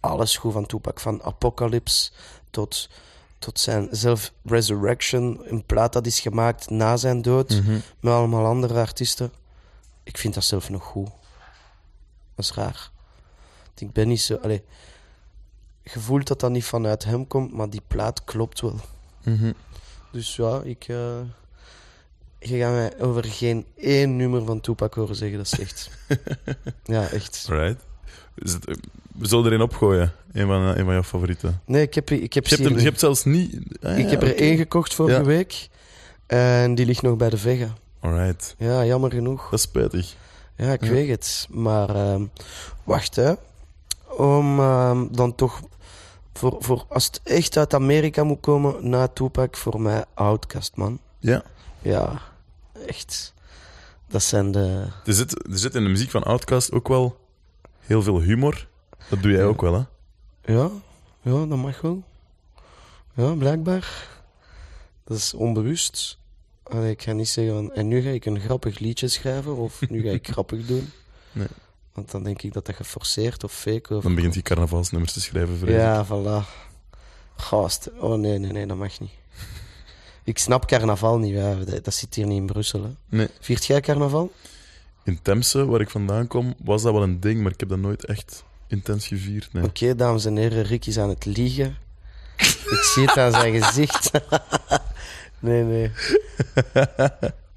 [0.00, 1.00] alles goed van Tupac.
[1.00, 2.10] Van Apocalypse
[2.50, 2.88] tot,
[3.38, 5.40] tot zijn zelf-resurrection.
[5.44, 7.50] Een plaat dat is gemaakt na zijn dood.
[7.50, 7.78] Mhm.
[8.00, 9.32] Met allemaal andere artiesten.
[10.02, 11.10] Ik vind dat zelf nog goed.
[12.34, 12.90] Dat is raar.
[13.64, 14.34] Want Ik ben niet zo...
[14.42, 14.62] Allee,
[15.82, 18.80] je voelt dat dat niet vanuit hem komt, maar die plaat klopt wel.
[19.24, 19.52] Mhm.
[20.10, 20.84] Dus ja, ik...
[20.88, 21.20] eh,
[22.38, 25.90] je gaat mij over geen één nummer van Tupac horen zeggen dat is slecht.
[26.84, 27.46] ja, echt.
[27.48, 27.80] Right.
[28.34, 28.78] Is het,
[29.14, 30.12] we zullen erin opgooien.
[30.32, 31.60] Een van, eh, een van jouw favorieten.
[31.64, 33.54] Nee, ik heb, ik heb, Je hebt, hem, je hebt zelfs niet...
[33.82, 35.24] Ah, ik ja, heb er één gekocht vorige Ja.
[35.24, 35.68] week.
[36.26, 37.72] En die ligt nog bij de Vega.
[38.00, 38.54] Alright.
[38.58, 39.42] Ja, jammer genoeg.
[39.42, 40.14] Dat is spijtig.
[40.56, 40.90] Ja, ik Ja.
[40.90, 41.46] weet het.
[41.50, 42.24] Maar ehm,
[42.84, 43.32] wacht, hè.
[44.16, 45.60] Om ehm, dan toch...
[46.34, 50.98] Voor, voor, als het echt uit Amerika moet komen, na Tupac, voor mij Outkast, man.
[51.18, 51.42] Ja.
[51.82, 52.20] Ja,
[52.86, 53.34] echt.
[54.08, 54.86] Dat zijn de...
[55.04, 57.18] Er zit, er zit in de muziek van Outkast ook wel
[57.80, 58.68] heel veel humor.
[59.08, 59.46] Dat doe jij Ja.
[59.46, 59.82] ook wel, hè?
[60.54, 60.70] Ja,
[61.22, 62.02] ja, dat mag wel.
[63.14, 64.08] Ja, blijkbaar.
[65.04, 66.18] Dat is onbewust.
[66.72, 67.72] Allee, ik ga niet zeggen van...
[67.72, 70.92] En nu ga ik een grappig liedje schrijven, of nu ga ik grappig doen.
[71.32, 71.46] Nee.
[71.92, 74.02] Want dan denk ik dat dat geforceerd of fake of...
[74.02, 75.74] Dan begint hij carnavalsnummers te schrijven, vrees.
[75.74, 76.46] Ja, voilà.
[77.36, 77.90] Gast.
[77.98, 79.10] Oh nee, nee, nee, dat mag niet.
[80.24, 81.54] Ik snap carnaval niet, ja.
[81.54, 82.82] dat, dat zit hier niet in Brussel.
[82.82, 82.90] Hè.
[83.16, 83.28] Nee.
[83.40, 84.32] Viert jij carnaval?
[85.04, 87.78] In Temse, waar ik vandaan kom, was dat wel een ding, maar ik heb dat
[87.78, 89.52] nooit echt intens gevierd.
[89.52, 89.64] Nee.
[89.64, 91.76] Oké, dames en heren, Rick is aan het liegen.
[92.36, 94.10] Ik zie het aan zijn gezicht.
[95.42, 95.90] Nee, nee.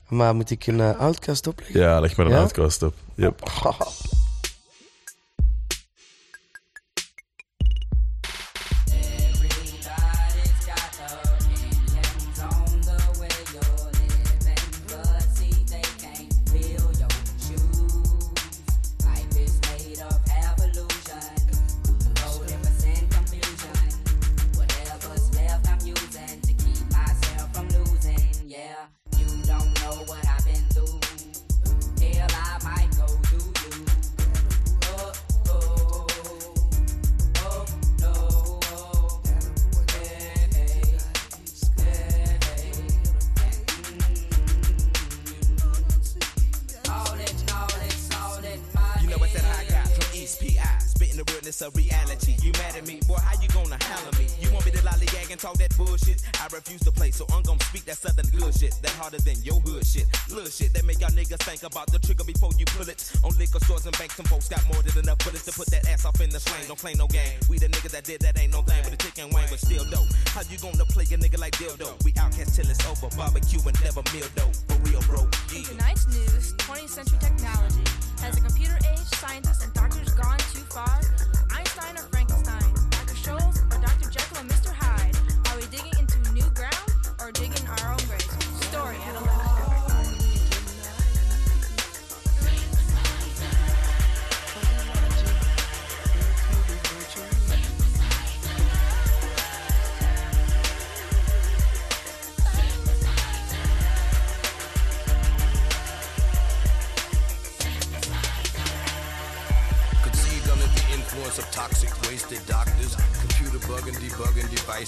[0.08, 1.80] Maar moet ik een uh, outcast opleggen?
[1.80, 2.40] Ja, leg maar een Ja?
[2.40, 2.94] Outkast op.
[3.16, 3.42] Yep.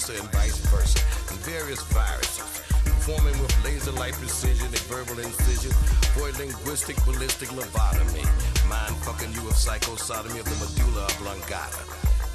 [0.08, 0.98] debugging and vice versa,
[1.30, 2.62] and various viruses.
[2.84, 5.72] Performing with laser-like precision and verbal incision
[6.14, 8.24] for a linguistic ballistic lobotomy.
[8.68, 11.82] Mind fucking you with psychosodomy of the medulla oblongata.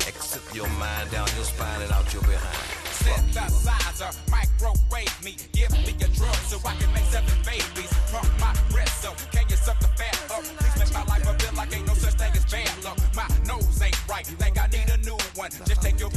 [0.08, 2.68] Exit your mind down your spine and out your behind.
[3.04, 7.92] synthesizer, microwave me, give me a drug so I can make seven babies.
[8.12, 10.44] Pump my breast so can you suck the fat up?
[10.44, 12.98] Please make my life a bit like ain't no such thing as bad luck.
[13.16, 15.52] My nose ain't right, think I need a new one.
[15.66, 16.10] Just take your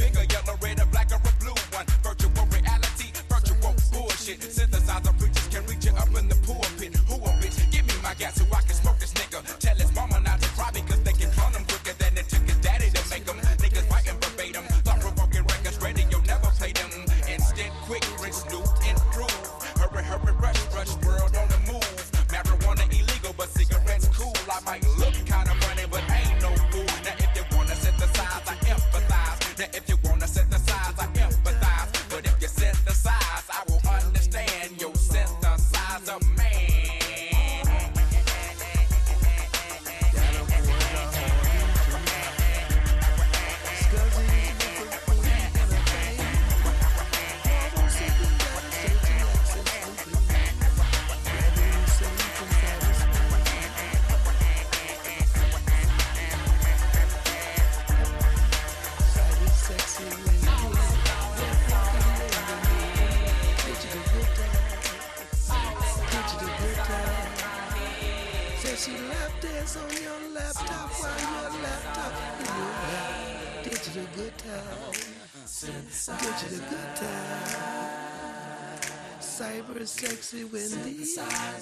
[79.37, 81.05] Cyber sexy Wendy.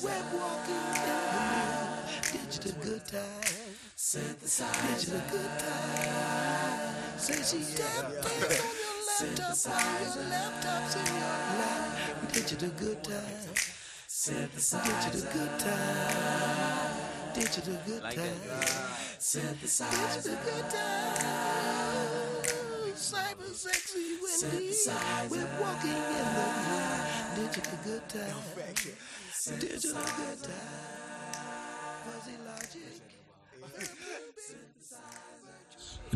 [0.02, 1.92] Web walking in the mirror.
[2.32, 3.76] Digital good time.
[3.92, 6.96] Digital good time.
[7.18, 8.64] Say she tap dance
[9.20, 12.32] on your laptop while your laptop's in your lap.
[12.32, 13.52] Digital good time.
[14.08, 16.96] Digital good time.
[17.34, 18.16] Digital good time.
[19.20, 21.26] Digital good time.
[22.96, 24.72] Cyber sexy Wendy.
[25.30, 27.25] We're walking in the night.
[27.36, 29.60] Digital good time.
[29.60, 30.54] Digital good time.
[32.06, 33.02] Fuzzy logic.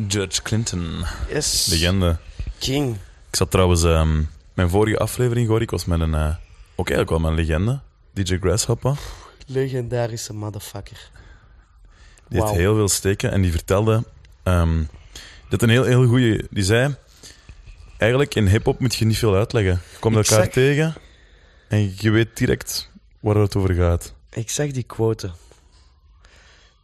[0.08, 1.66] George Clinton, Yes.
[1.66, 2.18] legende.
[2.58, 2.96] King.
[3.30, 4.22] Ik zat trouwens, ehm,
[4.54, 6.34] mijn vorige aflevering hoor ik was met een, eh,
[6.76, 7.80] ook eigenlijk wel met een legende,
[8.12, 8.98] DJ Grasshopper.
[9.46, 11.10] Legendarische motherfucker.
[12.28, 12.60] Die had Wauw.
[12.60, 14.04] heel veel steken en die vertelde,
[14.42, 16.94] ehm die had een heel, heel goede, die zei,
[17.98, 19.80] eigenlijk in hip-hop moet je niet veel uitleggen.
[19.92, 20.94] Je komt elkaar tegen
[21.70, 24.14] en je weet direct waar het over gaat.
[24.30, 25.30] Ik zag die quote.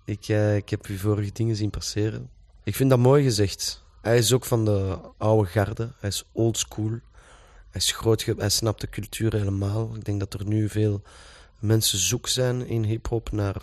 [0.05, 2.31] Ik, eh, ik heb uw vorige dingen zien passeren.
[2.65, 3.85] Ik vind dat mooi gezegd.
[4.03, 5.93] Hij is ook van de oude garde.
[5.99, 6.91] Hij is old school.
[7.71, 8.25] Hij is groot.
[8.25, 9.95] Hij snapt de cultuur helemaal.
[9.95, 11.03] Ik denk dat er nu veel
[11.59, 13.63] mensen zoek zijn in hip-hop naar.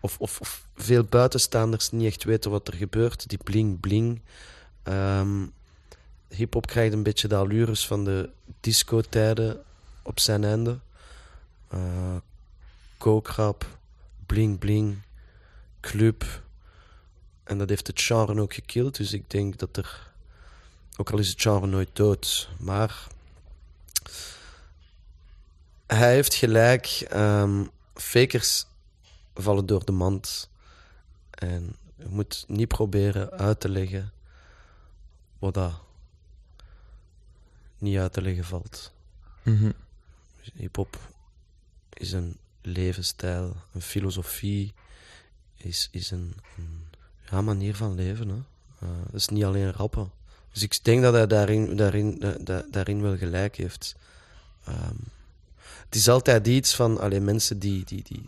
[0.00, 3.28] Of, of, veel buitenstaanders niet echt weten wat er gebeurt.
[3.28, 4.20] Die bling-bling.
[4.82, 5.44] Ehm
[6.28, 8.30] hip-hop krijgt een beetje de allures van de
[8.60, 9.64] disco-tijden
[10.06, 10.78] op zijn einde.
[11.68, 12.16] Eh
[12.98, 13.78] kookrap,
[14.26, 14.98] bling bling,
[15.80, 16.42] club.
[17.44, 18.96] En dat heeft het genre ook gekild.
[18.96, 20.12] Dus ik denk dat er,
[20.96, 23.06] ook al is het genre nooit dood, maar
[25.86, 26.86] hij heeft gelijk.
[26.86, 27.64] ehm,
[27.94, 28.66] fakers
[29.34, 30.48] vallen door de mand.
[31.30, 34.12] En je moet niet proberen uit te leggen
[35.38, 35.72] wat dat
[37.78, 38.92] niet uit te leggen valt.
[40.54, 40.98] Hip-hop
[41.92, 44.72] is een levensstijl, een filosofie,
[45.56, 46.84] is, is een, een
[47.30, 48.28] ja, manier van leven.
[48.28, 48.38] Hè.
[48.86, 50.10] Eh, is niet alleen rappen.
[50.52, 53.94] Dus ik denk dat hij daarin, daarin, da- da- daarin wel gelijk heeft.
[54.64, 54.94] Ehm,
[55.84, 58.22] het is altijd iets van alleen mensen die, die, die.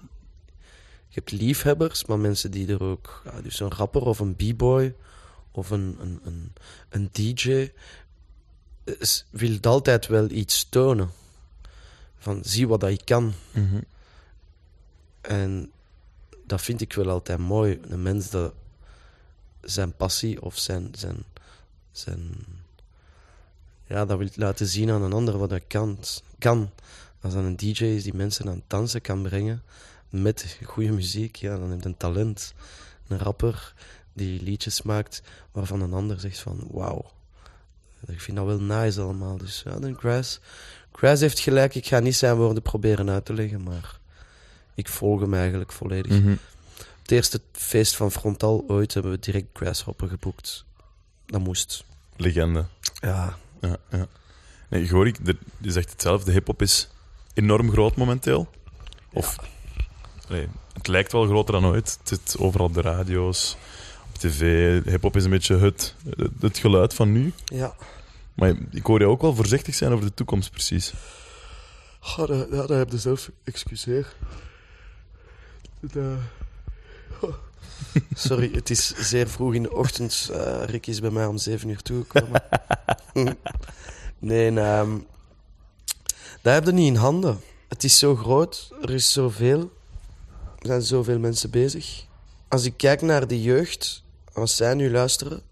[1.09, 3.23] Je hebt liefhebbers, maar mensen die er ook.
[3.25, 4.95] Ja, dus een rapper of een b-boy
[5.51, 6.53] of een, een, een,
[6.89, 7.71] een DJ.
[8.85, 11.11] is- wil altijd wel iets tonen.
[12.19, 13.33] Van zie wat dat je kan.
[13.53, 13.81] Mhm.
[15.21, 15.71] En
[16.47, 17.81] dat vind ik wel altijd mooi.
[17.89, 18.53] Een mens dat
[19.61, 21.25] zijn passie of zijn, zijn,
[21.93, 22.31] zijn
[23.87, 25.99] ja, dat wil laten zien aan een ander wat hij kan.
[26.39, 26.71] kan.
[27.21, 29.63] Als dat een DJ is die mensen aan het dansen kan brengen
[30.11, 32.55] met goede muziek, ja, dan je een talent.
[33.09, 33.75] Een rapper
[34.13, 37.11] die liedjes maakt waarvan een ander zegt van wauw.
[38.07, 39.37] Ik vind dat wel nice allemaal.
[39.37, 40.41] Dus ja, dan Grass.
[40.99, 43.99] Grass heeft gelijk, ik ga niet zijn woorden proberen uit te leggen, maar
[44.75, 46.13] ik volg hem eigenlijk volledig.
[46.21, 46.35] Mhm.
[47.03, 50.65] Het eerste feest van Frontal ooit hebben we direct Grasshopper geboekt.
[51.27, 51.85] Dat moest.
[52.17, 52.65] Legende.
[53.01, 54.07] Ja, Ja, ja.
[54.69, 55.19] Nee, Gorik,
[55.59, 56.33] je zegt hetzelfde.
[56.33, 56.89] Hip-hop is
[57.35, 58.49] enorm groot momenteel.
[59.13, 59.37] Of,
[60.29, 61.99] nee, het lijkt wel groter dan ooit.
[61.99, 63.57] Het zit overal op de radio's,
[64.09, 64.85] op tv.
[64.85, 65.95] Hip-hop is een beetje het,
[66.41, 67.33] het geluid van nu.
[67.45, 67.75] ja.
[68.39, 70.93] Maar ik hoor je ook wel voorzichtig zijn over de toekomst, precies.
[72.01, 73.31] Oh, dat, heb je zelf.
[73.45, 74.15] Excuseer.
[78.15, 80.31] Sorry, het is zeer vroeg in de ochtend.
[80.33, 82.43] Eh, Rick is bij mij om zeven uur toegekomen.
[84.19, 84.99] nee, ehm
[86.43, 87.41] dat heb je niet in handen.
[87.69, 89.61] Het is zo groot, er is zoveel.
[90.59, 92.05] Er zijn zoveel mensen bezig.
[92.49, 95.43] Als ik kijk naar de jeugd, als zij nu luisteren,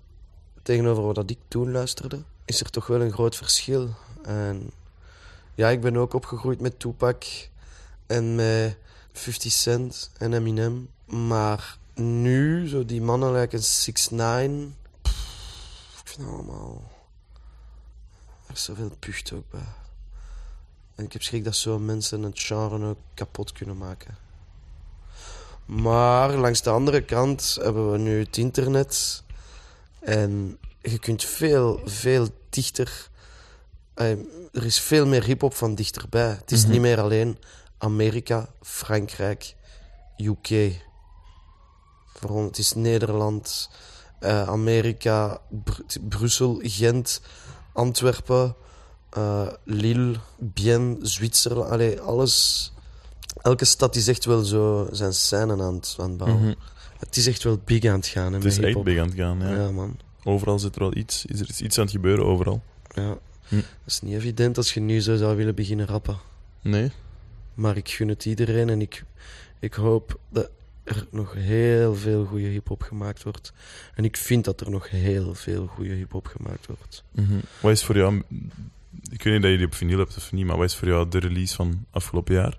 [0.63, 3.95] tegenover wat dat ik toen luisterde, is er toch wel een groot verschil.
[4.23, 4.71] En
[5.55, 7.25] ja, ik ben ook opgegroeid met Tupac
[8.07, 8.77] en met
[9.13, 10.89] 50 Cent en Eminem.
[11.05, 15.11] Maar nu, zo die mannen lijken 6 9 Ik
[16.05, 16.91] vind het allemaal...
[18.47, 19.75] Er is zoveel pucht ook bij.
[20.95, 24.17] En ik heb schrik dat zo mensen het genre ook kapot kunnen maken.
[25.65, 29.23] Maar langs de andere kant hebben we nu het internet.
[29.99, 30.59] En
[30.91, 33.09] je kunt veel, veel dichter
[33.95, 34.11] eh,
[34.53, 36.29] er is veel meer hip-hop van dichterbij.
[36.29, 37.39] Het is niet meer alleen
[37.79, 39.55] Amerika, Frankrijk,
[40.17, 40.81] UK.
[42.21, 43.71] Het is Nederland,
[44.21, 47.21] eh, Amerika, Br- Brussel, Gent,
[47.73, 48.55] Antwerpen,
[49.11, 51.71] eh, Lille, Bien, Zwitserland.
[51.71, 52.73] Allee, alles.
[53.43, 56.43] elke stad is echt wel zo zijn scène aan het, aan het bouwen.
[56.43, 56.55] Mhm.
[56.99, 58.33] Het is echt wel big aan het gaan.
[58.33, 59.41] Hè, Het is echt big aan het gaan.
[59.41, 59.51] Ja.
[59.51, 59.99] Ja, man.
[60.27, 61.25] Overal zit er al iets.
[61.27, 62.63] Is er iets aan het gebeuren overal?
[62.95, 63.19] Ja.
[63.49, 63.55] Hm.
[63.57, 66.19] Dat is niet evident als je nu zo zou willen beginnen rappen.
[66.63, 66.91] Nee.
[67.55, 69.05] Maar ik gun het iedereen en ik,
[69.59, 70.51] ik hoop dat
[70.85, 73.53] er nog heel veel goede hip-hop gemaakt wordt.
[73.95, 77.05] En ik vind dat er nog heel veel goede hip-hop gemaakt wordt.
[77.13, 77.39] Mhm.
[77.61, 78.23] Wat is voor jou...
[79.11, 80.89] Ik weet niet dat je die op vinyl hebt of niet, maar wat is voor
[80.89, 82.59] jou de release van afgelopen jaar?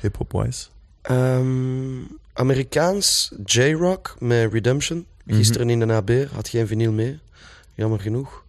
[0.00, 0.66] Hip-hop-wise?
[1.02, 2.00] Ehm,
[2.32, 5.06] Amerikaans J-Rock met Redemption.
[5.22, 5.36] Mhm.
[5.36, 7.18] Gisteren in de AB had geen vinyl mee.
[7.74, 8.44] Jammer genoeg.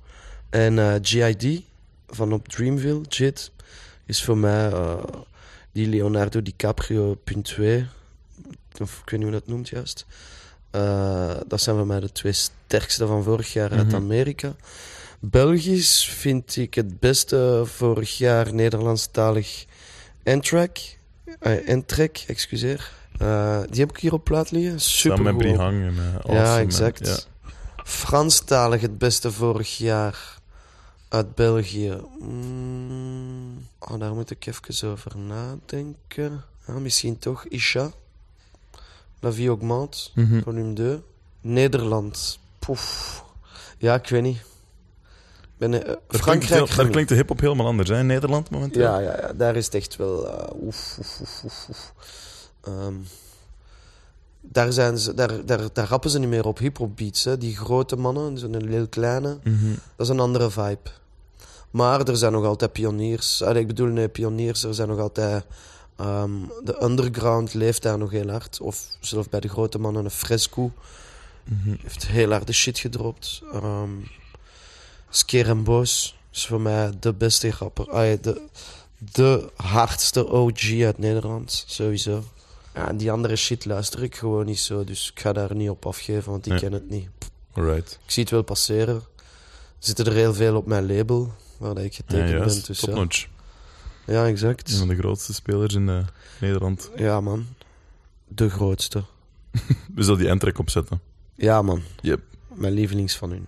[0.50, 1.62] En eh, GID
[2.08, 3.52] van op Dreamville, JIT,
[4.06, 5.04] is voor mij eh,
[5.72, 7.86] die Leonardo DiCaprio punt 2.
[8.82, 10.06] Of ik weet niet hoe dat noemt juist.
[10.72, 13.96] Eh, dat zijn voor mij de twee sterkste van vorig jaar uit Mhm.
[13.96, 14.56] Amerika.
[15.20, 19.66] Belgisch vind ik het beste vorig jaar Nederlandstalig
[20.24, 20.78] N-Track.
[21.66, 22.92] N-Track, excuseer.
[23.20, 24.80] Eh, die heb ik hier op plaat liggen.
[24.82, 27.08] Super Samen met Brihang en eh, Awesome Ja, exact.
[27.08, 27.18] ja.
[27.84, 30.38] Franstalig het beste vorig jaar
[31.10, 31.98] uit België.
[32.20, 36.44] Mm, oh, daar moet ik even over nadenken.
[36.68, 37.92] Ja, misschien toch Isha.
[39.20, 40.42] La Vie Augmente, Mhm.
[40.42, 41.02] volume 2.
[41.42, 42.40] Nederland.
[42.60, 43.24] Poef.
[43.78, 44.42] Ja, ik weet niet.
[45.58, 46.54] Ben, eh, klinkt, Frankrijk.
[46.68, 48.82] heel- daar klinkt de hip-hop helemaal anders hè, in Nederland momenteel.
[48.82, 50.28] Ja, ja, ja, daar is het echt wel.
[50.30, 51.94] eh, oef, oef, oef, oef,
[52.64, 52.94] Ehm,
[54.42, 57.24] daar, zijn ze, daar, daar, daar rappen ze niet meer op hip-hop beats.
[57.24, 57.38] Hè.
[57.38, 59.70] Die grote mannen, zo'n heel kleine, Mhm.
[59.96, 60.90] dat is een andere vibe.
[61.72, 63.42] Maar er zijn nog altijd pioniers.
[63.42, 65.44] Allee, ik bedoel, nee, pioniers, er zijn nog altijd.
[65.96, 66.32] ehm,
[66.64, 68.62] de underground leeft daar nog heel hard.
[68.62, 70.72] Of zelfs bij de grote mannen, een Fresco
[71.44, 71.76] Mhm.
[71.82, 73.42] heeft heel harde shit gedropt.
[73.54, 73.90] Ehm
[75.10, 77.86] Skeer en Boos is voor mij de beste rapper.
[78.22, 78.42] De,
[79.12, 82.24] de hardste OG uit Nederland, sowieso.
[82.76, 85.86] Ja, die andere shit luister ik gewoon niet zo, dus ik ga daar niet op
[85.86, 86.62] afgeven, want ik Nee.
[86.62, 87.10] ken het niet.
[87.54, 88.00] Alright.
[88.06, 88.96] Ik zie het wel passeren.
[88.96, 92.64] Er zitten er heel veel op mijn label, waar ik Ja, getekend ben.
[92.66, 92.86] Dus ja.
[92.88, 93.28] Topnotch.
[94.06, 94.72] ja, exact.
[94.72, 95.98] Een van de grootste spelers in eh,
[96.42, 96.90] Nederland.
[96.96, 97.46] Ja, man.
[98.28, 99.04] De grootste.
[99.96, 101.02] We zullen die endtrack opzetten.
[101.36, 101.82] Ja, man.
[102.02, 102.20] Yep.
[102.54, 103.48] Mijn lievelings van hun.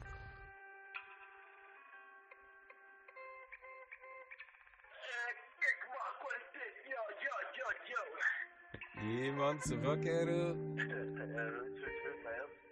[9.45, 10.55] Man, ça va, Kero?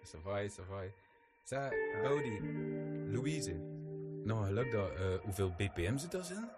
[0.02, 0.82] Ça va, ça va.
[1.44, 1.72] Zeg,
[2.02, 2.40] Bodie,
[3.12, 3.54] Louise.
[4.24, 4.90] Nou, geluk dat.
[4.90, 6.48] eh, hoeveel BPM zit dat in?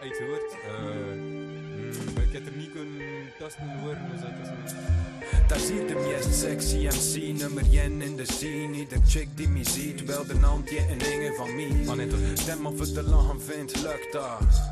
[0.00, 0.56] Uit hoort.
[0.66, 5.48] Eh, mm, ik heb er niet kunnen tasten horen, dus dat is niet.
[5.48, 8.76] Daar ziet de meest sexy MC, nummer 1 in de scene.
[8.76, 12.06] Ieder chick die me ziet, wel de naam een dingen van mij.
[12.08, 12.18] Ah.
[12.34, 14.62] Stem of het te lang vindt, lukt dat.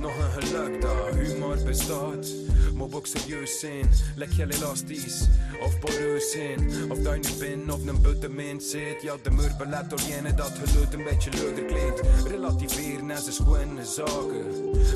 [0.00, 2.26] Nog een geluk dat humor bestaat.
[2.74, 5.28] Moet ook serieus zijn, lek je elastisch
[5.62, 6.90] of poreus zijn.
[6.90, 9.02] Of dat je nu of een buttement zit.
[9.02, 12.00] Ja, de muur belet door jene dat geluid een beetje leuker klinkt.
[12.26, 14.46] Relativeren is een schone zaken.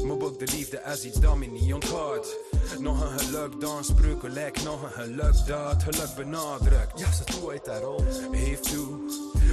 [0.07, 2.37] Maar ook de liefde is iets dat me niet ontgaat.
[2.79, 7.01] Nog een geluk dan spreuken lek, nog een geluk dat geluk benadrukt.
[7.01, 8.05] Ja, ze toe uit daarom.
[8.31, 8.99] Heeft toe.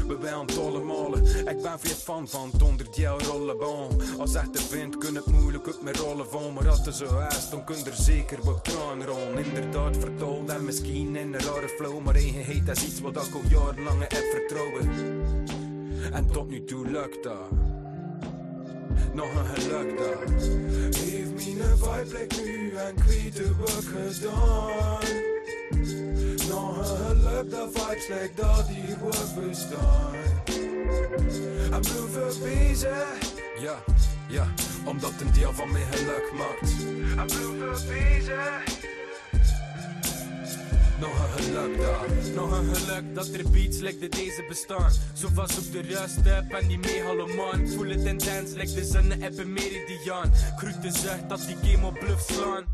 [0.07, 1.17] We zijn het allemaal.
[1.17, 3.89] Ik ben veel fan van het onder jouw rollenboom.
[4.19, 6.53] Als echt de wind kun het moeilijk op mijn rollen van.
[6.53, 9.45] Maar als het zo is, dan kun er zeker wat kraan rollen.
[9.45, 11.99] Inderdaad verteld en misschien in een rare flow.
[12.03, 14.89] Maar eigenheid is iets wat ik al jarenlang heb vertrouwen.
[16.13, 17.78] En tot nu toe lukt dat.
[19.13, 20.43] Nog een geluk dat.
[20.91, 24.99] Geef me een like nu en ik weet de wat gedaan.
[26.49, 30.13] Nog een geluk dat vibes like dat hier wordt bestaan.
[31.71, 33.17] En blijven bezig.
[33.61, 33.83] Ja,
[34.29, 34.47] ja,
[34.85, 36.71] omdat een deel van mijn geluk maakt.
[37.17, 38.78] En blijven bezig.
[40.99, 42.07] Nog een geluk daar.
[42.35, 44.91] Nog een geluk dat er beats like de deze bestaan.
[45.13, 46.79] Zo vast op de rust heb en die.
[46.79, 50.31] Ik voel het intens like de zonne heb een meridiaan.
[50.57, 52.65] Groet de zucht dat die game op bluff slaan.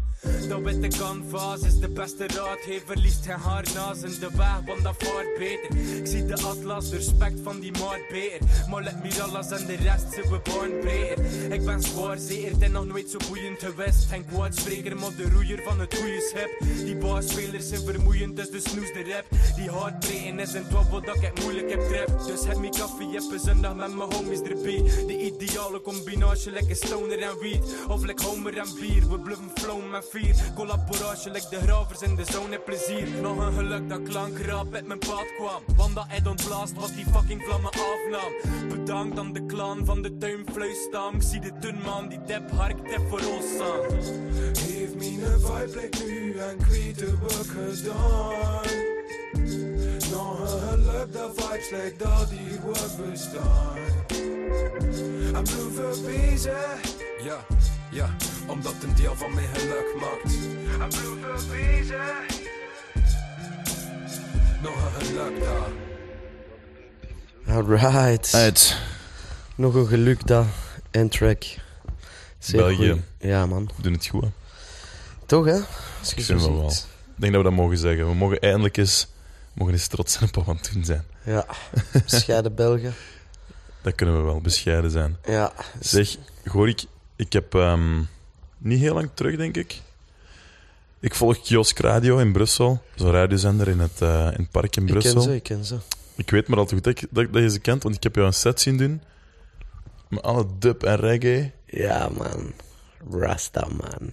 [0.49, 2.65] Dat witte canvas is de beste raad.
[2.65, 5.97] Hij verliest geen haar naast in de weg, want dat vaart beter.
[5.97, 8.39] Ik zie de atlas, de respect van die maat beter.
[8.69, 11.53] Maar let Mirallas en de rest zijn we baan breder.
[11.53, 14.05] Ik ben zwaar zeer en nog nooit zo boeiend geweest.
[14.09, 16.85] Geen kwaadspreker, maar de roeier van het goede schip.
[16.85, 19.25] Die baasspelers zijn vermoeiend, dus de snoes de rap.
[19.55, 22.25] Die hard trainen is een twab wat ik het moeilijk heb tref.
[22.25, 24.83] Dus heb me koffie, heb een zondag met mijn homies erbij.
[25.07, 27.63] De ideale combinatie, lekker stoner en weed.
[27.87, 29.09] Of lekker homer en bier.
[29.09, 30.35] We bluffen flow met vier.
[30.55, 33.07] Collaboratie, like de gravers in de zone plezier.
[33.21, 35.61] Nog een geluk dat klank rap uit mijn pad kwam.
[35.75, 38.31] Want dat hij ontblaast wat die fucking vlammen afnam.
[38.69, 41.15] Bedankt aan de clan van de tuinfluistam.
[41.15, 44.01] Ik zie de dun man die tap hard tap voor ons aan.
[44.53, 48.63] Geef me een vibe like nu en weet de work gedaan.
[50.11, 53.77] Nog een geluk dat vibes like dat die work bestaan.
[55.35, 56.79] I'm blue bezig.
[57.23, 57.45] Ja,
[57.95, 58.15] ja,
[58.47, 60.37] omdat een deel van mijn geluk maakt.
[64.61, 65.69] Nog een geluk daar.
[67.55, 68.33] Alright.
[68.33, 68.77] Uit
[69.55, 70.45] Nog een geluk dat.
[70.91, 71.43] En track.
[72.39, 72.91] Zeer België.
[72.91, 73.01] goed.
[73.19, 73.69] Ja, man.
[73.81, 74.23] doen het goed.
[74.23, 74.29] hè.
[75.25, 75.59] Toch, hè?
[75.99, 76.69] Als Ik vind wel.
[76.69, 78.07] Ik denk dat we dat mogen zeggen.
[78.07, 79.07] We mogen eindelijk eens,
[79.53, 81.03] mogen eens trots zijn op wat we aan het doen zijn.
[81.23, 81.45] Ja.
[82.05, 82.93] Bescheiden Belgen.
[83.81, 85.17] Dat kunnen we wel bescheiden zijn.
[85.25, 85.53] Ja.
[85.79, 86.15] Zeg,
[86.45, 86.83] Gorik,
[87.15, 88.01] ik heb ehm,
[88.57, 89.81] niet heel lang terug, denk ik.
[90.99, 92.83] Ik volg Kiosk Radio in Brussel.
[92.95, 95.13] Zo'n radiozender in het, eh, in het park in Ik Brussel.
[95.13, 95.77] ken ze, ik ken ze.
[96.15, 98.03] Ik weet maar al te goed dat, ik- dat, dat je ze kent, want ik
[98.03, 99.01] heb jou een set zien doen.
[100.07, 101.51] Met alle dub en reggae.
[101.65, 102.53] Ja, man.
[103.11, 104.11] Rasta, man.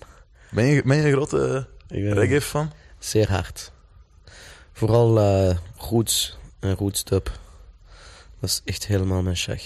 [0.51, 2.73] Ben je, ben je een grote Ik reggae-fan?
[2.99, 3.73] Zeer hard.
[4.73, 7.31] Vooral eh roots en roots dub.
[8.41, 9.61] Dat is echt helemaal mijn shag.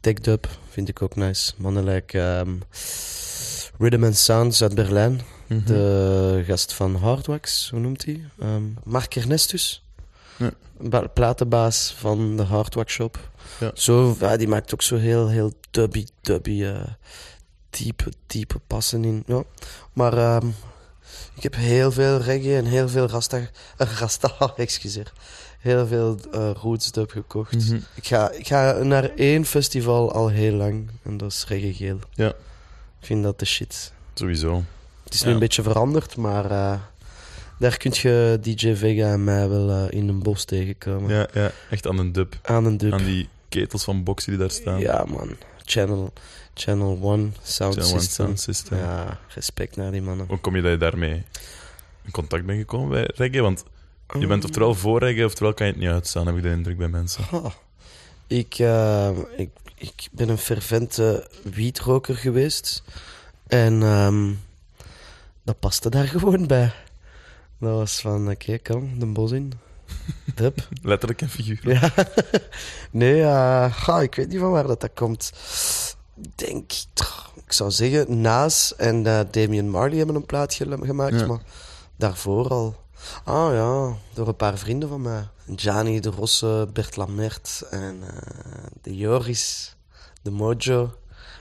[0.00, 1.52] Tech dub vind ik ook nice.
[1.56, 2.56] Mannen like ehm,
[3.78, 5.20] Rhythm and Sounds uit Berlijn.
[5.46, 5.64] Mhm.
[5.64, 8.24] De gast van Hardwax, hoe noemt hij?
[8.40, 9.82] Ehm Mark Ernestus.
[10.36, 10.50] Ja.
[10.80, 13.30] Ba- platenbaas van de Hardwax Shop.
[13.60, 13.70] Ja.
[13.74, 16.80] Zo, ja, die maakt ook zo heel, heel dubby, dubby, eh,
[17.70, 19.22] diepe, diepe passen in.
[19.26, 19.42] Ja.
[19.92, 20.46] Maar ehm,
[21.34, 23.46] ik heb heel veel reggae en heel veel rasta, uh,
[23.98, 25.12] rasta excuseer.
[25.58, 27.52] Heel veel eh roots dub gekocht.
[27.68, 27.74] Mhm.
[27.94, 31.98] ik, ga, ik ga naar één festival al heel lang en dat is reggae geel.
[32.14, 32.28] Ja.
[33.00, 33.92] Ik vind dat de shit.
[34.14, 34.62] Sowieso.
[35.04, 35.26] Het is Ja.
[35.26, 36.74] nu een beetje veranderd, maar eh,
[37.58, 41.10] daar kun je DJ Vega en mij wel eh, in een bos tegenkomen.
[41.14, 42.38] Ja, ja, echt aan een dub.
[42.42, 42.92] Aan een dub.
[42.92, 44.80] Aan die ketels van boxen die daar staan.
[44.80, 45.30] Ja, man.
[45.64, 46.12] Channel,
[46.54, 48.24] Channel One Sound Channel One System.
[48.26, 48.78] Sound System.
[48.78, 50.26] Ja, respect naar die mannen.
[50.28, 51.22] Hoe kom je dat je daarmee
[52.04, 53.40] in contact bent gekomen bij reggae?
[53.42, 53.64] Want
[54.18, 56.78] je bent oftewel voor reggae, oftewel kan je het niet uitstaan, heb ik de indruk
[56.78, 57.24] bij mensen.
[57.30, 57.52] Ha.
[58.26, 62.82] Ik, eh, ik, ik ben een fervente wietroker geweest.
[63.46, 64.32] En ehm,
[65.42, 66.72] dat paste daar gewoon bij.
[67.60, 69.52] Dat was van, oké, kom, de bos in.
[70.34, 70.68] Dub.
[70.82, 71.80] Letterlijk en figuurlijk.
[71.80, 71.92] Ja.
[72.90, 73.22] Nee,
[73.70, 75.32] ga, ik weet niet van waar dat, dat komt.
[76.22, 76.72] Ik denk,
[77.44, 81.26] ik zou zeggen, Naas en eh, Damien Marley hebben een plaat gel- gemaakt, Ja.
[81.26, 81.40] maar
[81.96, 82.76] daarvoor al.
[83.24, 85.28] Ah ja, door een paar vrienden van mij.
[85.56, 89.76] Gianni de Rosse, Bert Lamert en eh, de Joris,
[90.22, 90.94] de Mojo.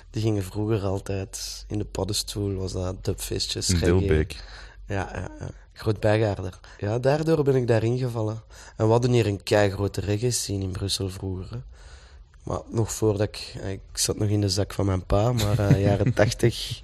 [0.10, 3.68] Die gingen vroeger altijd in de paddenstoel, was dat dubfeestjes.
[3.68, 4.43] Dilbeek.
[4.88, 5.49] Ja, ja, ja.
[5.74, 6.60] Groot bijgaarder.
[6.80, 8.41] Ja, daardoor ben ik daarin gevallen.
[8.76, 11.49] En we hadden hier een keigrote reggae scene in Brussel vroeger.
[11.51, 11.58] hè.
[12.43, 13.53] Maar nog voordat ik...
[13.64, 16.82] Ik zat nog in de zak van mijn pa, maar eh, jaren 80...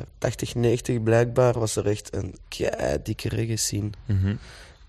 [0.00, 2.34] ja, 80, 90 blijkbaar was er echt een
[3.02, 3.90] dikke reggae scene.
[4.06, 4.34] Mhm.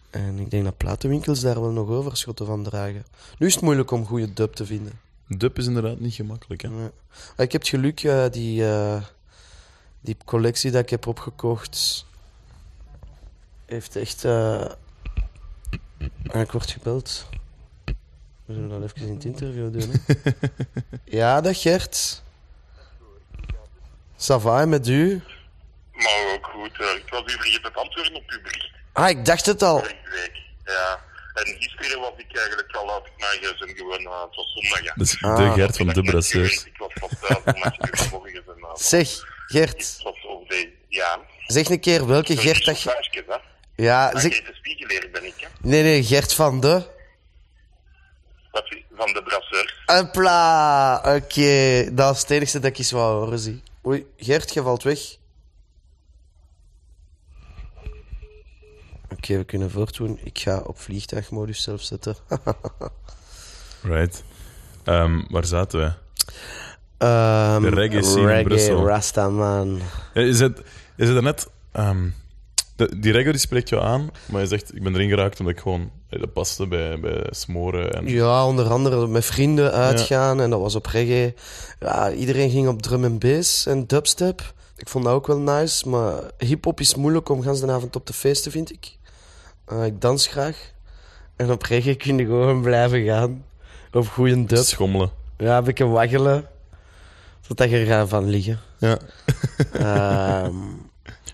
[0.09, 3.05] En ik denk dat platenwinkels daar wel nog overschotten van dragen.
[3.37, 4.99] Nu is het moeilijk om goede dub te vinden.
[5.27, 6.69] Dub is inderdaad niet gemakkelijk, hè?
[6.69, 6.91] Maar
[7.37, 9.01] Ik heb het geluk, eh, die, eh,
[10.01, 12.05] die collectie dat ik heb opgekocht,
[13.65, 14.25] heeft echt.
[14.25, 14.71] eh,
[16.33, 17.25] ik word gebeld.
[18.45, 19.89] We zullen dat even in het interview doen.
[19.91, 20.13] Hè?
[21.17, 22.23] ja, dat Gert.
[24.21, 25.21] Sava met u?
[25.93, 26.79] Maar ook goed.
[26.79, 29.81] eh, ik was u vergeten te antwoorden op uw bericht Ah, ik dacht het al.
[29.81, 30.35] week.
[30.65, 30.99] Ja.
[31.33, 33.99] En gisteren was ik eigenlijk al uit mijn gsm gewoon.
[33.99, 34.83] eh, het was zondag.
[34.83, 34.93] Ja.
[35.29, 35.37] Ah.
[35.55, 36.65] de Gert van Ik de Brasseurs.
[36.65, 39.09] Ik was pas thuis om mijn morgens en uh, Zeg,
[39.47, 40.69] Gert, Het was over de...
[40.87, 41.19] Ja.
[41.47, 43.39] zeg een keer welke Gert dat je.
[43.75, 44.31] Ja, zeg.
[44.31, 45.47] kijk, de spiegeleer ben ik, hè.
[45.61, 46.85] Nee, nee, Gert van de.
[48.51, 49.81] Wat, van de brasseurs.
[49.85, 51.89] Hopla, oké.
[51.93, 53.63] Dat is het enige dat ik eens wou horen, zie.
[53.85, 54.99] Oei, Gert, je valt weg.
[59.11, 60.19] Oké, we kunnen voortdoen.
[60.23, 62.15] Ik ga op vliegtuigmodus zelf zetten.
[63.83, 64.23] Right.
[64.83, 65.93] Ehm, waar zaten we?
[66.97, 68.85] Ehm, De reggae scene in reggae, Brussel.
[68.87, 69.81] Rastaman.
[70.13, 70.61] Ja, is het,
[70.95, 71.47] is het net...
[71.71, 72.09] ehm,
[72.89, 75.55] de, die reggae die spreekt jou aan, maar je zegt, ik ben erin geraakt omdat
[75.55, 75.91] ik gewoon...
[76.09, 78.07] eh, Dat paste bij, bij smoren en...
[78.07, 81.33] Ja, onder andere met vrienden uitgaan en dat was op reggae.
[81.79, 84.53] Ja, iedereen ging op drum en bass en dubstep.
[84.77, 88.05] Ik vond dat ook wel nice, maar hip-hop is moeilijk om gans de avond op
[88.05, 88.97] te feesten, vind ik.
[89.65, 90.71] Eh, ik dans graag.
[91.35, 93.45] En op reggae kun je gewoon blijven gaan.
[93.91, 94.63] Op goede dub.
[94.63, 95.09] Schommelen.
[95.37, 96.45] Ja, een beetje waggelen.
[97.41, 98.59] Zodat je er gaat van liggen.
[98.79, 98.97] Ja.
[99.73, 100.55] Ehm,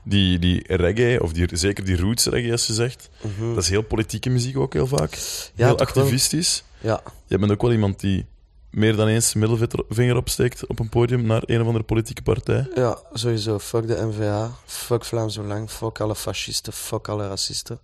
[0.09, 3.53] Die, die reggae, of die, zeker die roots reggae, als je zegt, Mhm.
[3.53, 5.13] dat is heel politieke muziek ook heel vaak.
[5.13, 5.19] Ja,
[5.55, 5.79] heel wel.
[5.79, 6.63] activistisch.
[6.79, 7.01] Ja.
[7.25, 8.25] Je bent ook wel iemand die
[8.71, 12.67] meer dan eens middelvinger opsteekt op een podium naar een of andere politieke partij.
[12.75, 13.59] Ja, sowieso.
[13.59, 14.51] Fuck de NVA.
[14.65, 15.69] Fuck Vlaams Belang.
[15.71, 16.73] Fuck alle fascisten.
[16.73, 17.79] Fuck alle racisten.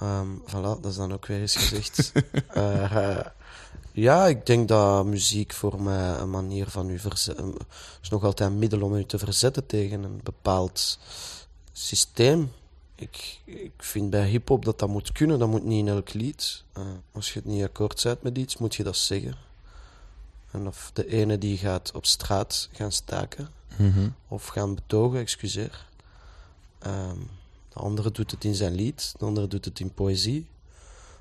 [0.00, 2.12] Ehm voilà, dat is dan ook weer eens gezegd.
[2.54, 3.16] Eh,
[3.94, 7.54] ja, ik denk dat muziek voor mij een manier van u verzetten...
[8.02, 10.98] is nog altijd een middel om u te verzetten tegen een bepaald
[11.72, 12.52] systeem.
[12.94, 16.62] Ik, ik vind bij hip-hop dat dat moet kunnen, dat moet niet in elk lied.
[16.72, 16.82] Eh,
[17.12, 19.36] als je het niet akkoord bent met iets, moet je dat zeggen.
[20.50, 24.08] En of de ene die gaat op straat gaan staken Mhm.
[24.28, 25.86] of gaan betogen, excuseer.
[26.78, 27.18] Ehm,
[27.68, 30.46] de andere doet het in zijn lied, de andere doet het in poëzie.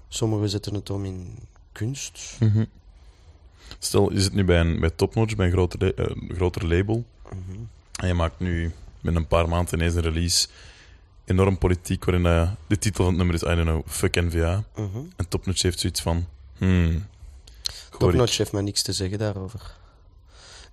[0.07, 1.37] Sommigen zetten het om in
[1.73, 2.37] kunst.
[2.39, 2.63] Mhm.
[3.79, 7.03] Stel, je zit nu bij een bij Topnotch, bij een groter, eh, groter label.
[7.23, 7.59] Mhm.
[7.99, 8.71] En je maakt nu
[9.01, 10.47] met een paar maanden ineens een release.
[11.25, 14.63] Enorm politiek, waarin eh, de titel van het nummer is, I don't know, Fuck NVA.
[14.75, 14.99] Mhm.
[15.15, 17.05] En Topnotch heeft zoiets van, hmm...
[17.97, 19.75] Topnotch heeft mij niks te zeggen daarover.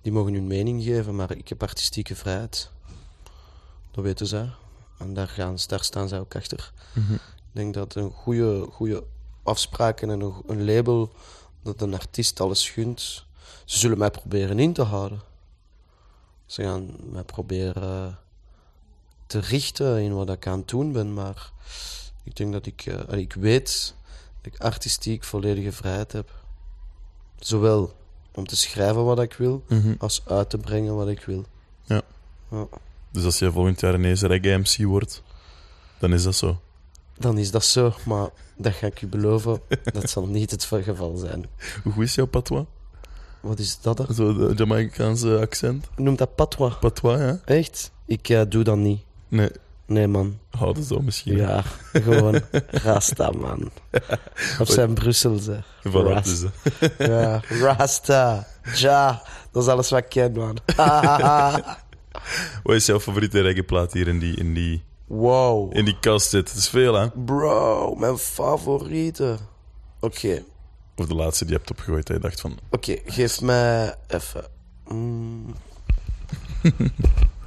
[0.01, 2.69] Die mogen hun mening geven, maar ik heb artistieke vrijheid.
[3.91, 4.49] Dat weten zij.
[4.97, 6.71] En daar, gaan, daar staan zij ook achter.
[6.93, 7.13] Mhm.
[7.13, 7.19] Ik
[7.51, 9.03] denk dat een goede, goede
[9.43, 11.11] afspraken en een, een label
[11.63, 13.25] dat een artiest alles gunt.
[13.65, 15.21] Ze zullen mij proberen in te houden.
[16.45, 18.19] Ze gaan mij proberen
[19.27, 21.51] te richten in wat ik aan het doen ben, maar
[22.23, 23.95] ik denk dat ik, eh, ik weet
[24.41, 26.29] dat ik artistiek volledige vrijheid heb.
[27.39, 27.93] Zowel
[28.33, 29.93] om te schrijven wat ik wil, Mhm.
[29.97, 31.45] als uit te brengen wat ik wil.
[31.83, 32.01] Ja.
[32.51, 32.67] Ja.
[33.11, 35.23] Dus als je volgend jaar ineens reggae MC wordt,
[35.99, 36.59] dan is dat zo.
[37.21, 41.15] Dan is dat zo, maar dat ga ik u beloven, dat zal niet het geval
[41.15, 41.45] zijn.
[41.83, 42.65] Hoe goed is jouw patois?
[43.39, 44.07] Wat is dat dan?
[44.15, 45.87] Zo de Jamaicaanse accent?
[45.95, 46.77] Noemt dat patois?
[46.79, 47.39] Patois, ja?
[47.45, 47.91] Echt?
[48.05, 49.01] Ik eh, doe dat niet.
[49.27, 49.49] Nee.
[49.85, 50.37] Nee, man.
[50.49, 51.35] Houden zo misschien.
[51.37, 51.63] Ja,
[51.93, 52.41] gewoon
[52.83, 53.71] Rasta, man.
[54.59, 55.63] Of zijn Brussel, zeg.
[55.87, 56.43] Voilà, dus,
[56.97, 58.47] Ja, Rasta.
[58.75, 60.57] Ja, dat is alles wat ik ken, man.
[62.63, 64.83] Wat is jouw favoriete reggae-plaat hier in die, in die,
[65.19, 65.75] wow.
[65.75, 66.49] in die kast zit?
[66.49, 67.09] Het is veel, hè?
[67.09, 69.37] Bro, mijn favoriete.
[69.99, 70.43] Oké,
[70.95, 72.57] Of de laatste die je hebt opgegooid, dat je dacht van...
[72.69, 74.45] oké, geef mij even.
[74.87, 75.55] Mm.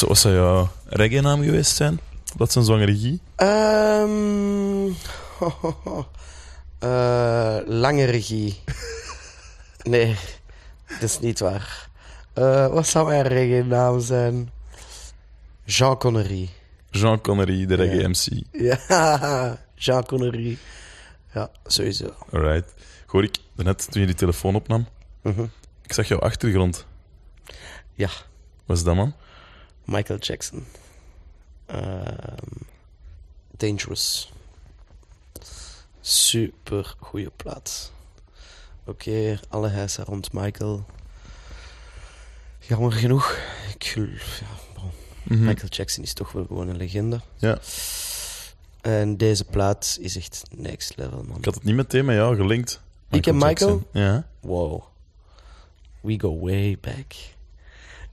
[0.00, 2.00] Wat zou, wat zou jouw reggae-naam geweest zijn?
[2.36, 3.20] Dat zijn zwangere regie?
[3.36, 4.86] Ehm
[6.78, 8.60] eh, lange regie.
[9.82, 10.16] nee,
[10.88, 11.88] dat is niet waar.
[12.32, 14.50] Eh, wat zou mijn reggae naam zijn?
[15.64, 16.48] Jean Connery.
[16.90, 18.08] Jean Connery, de reggae Ja.
[18.08, 18.42] MC.
[18.88, 20.58] Ja, Jean Connery.
[21.34, 22.14] Ja, sowieso.
[22.32, 22.74] Alright.
[23.06, 24.86] Hoor ik net toen je die telefoon opnam?
[25.22, 25.44] Mhm.
[25.82, 26.86] Ik zag jouw achtergrond.
[27.94, 28.08] Ja,
[28.66, 29.14] Wat is dat, man?
[29.84, 30.66] Michael Jackson.
[31.66, 32.64] Ehm,
[33.56, 34.32] Dangerous.
[36.00, 37.92] Super goede plaat.
[38.84, 40.84] Oké, alle heisa rond Michael.
[42.58, 43.38] Jammer genoeg.
[43.74, 44.90] Ik, ja, bon.
[45.22, 45.44] Mhm.
[45.44, 47.20] Michael Jackson is toch wel gewoon een legende.
[47.36, 47.58] Ja.
[48.80, 51.38] En deze plaat is echt next level, man.
[51.38, 52.80] Ik had het niet meteen met jou gelinkt.
[53.10, 53.70] Ik en Michael?
[53.70, 53.86] Jackson.
[53.92, 54.26] Ja.
[54.40, 54.82] Wow.
[56.00, 57.14] We go way back.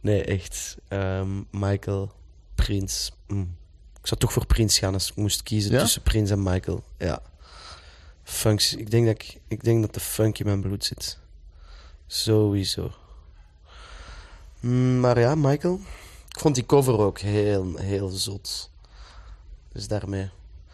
[0.01, 0.77] Nee, echt.
[0.87, 2.11] Ehm, Michael,
[2.55, 3.11] Prins.
[3.27, 3.55] mm.
[4.01, 5.79] Ik zou toch voor Prins gaan als ik moest kiezen Ja?
[5.79, 6.83] tussen Prins en Michael.
[6.97, 7.21] Ja.
[8.23, 8.75] Funks.
[8.75, 11.17] Ik denk dat, ik, ik denk dat de funk in mijn bloed zit.
[12.07, 12.91] Sowieso.
[14.59, 15.79] Mm, maar ja, Michael.
[16.29, 18.71] Ik vond die cover ook heel, heel zot.
[19.71, 20.29] Dus daarmee.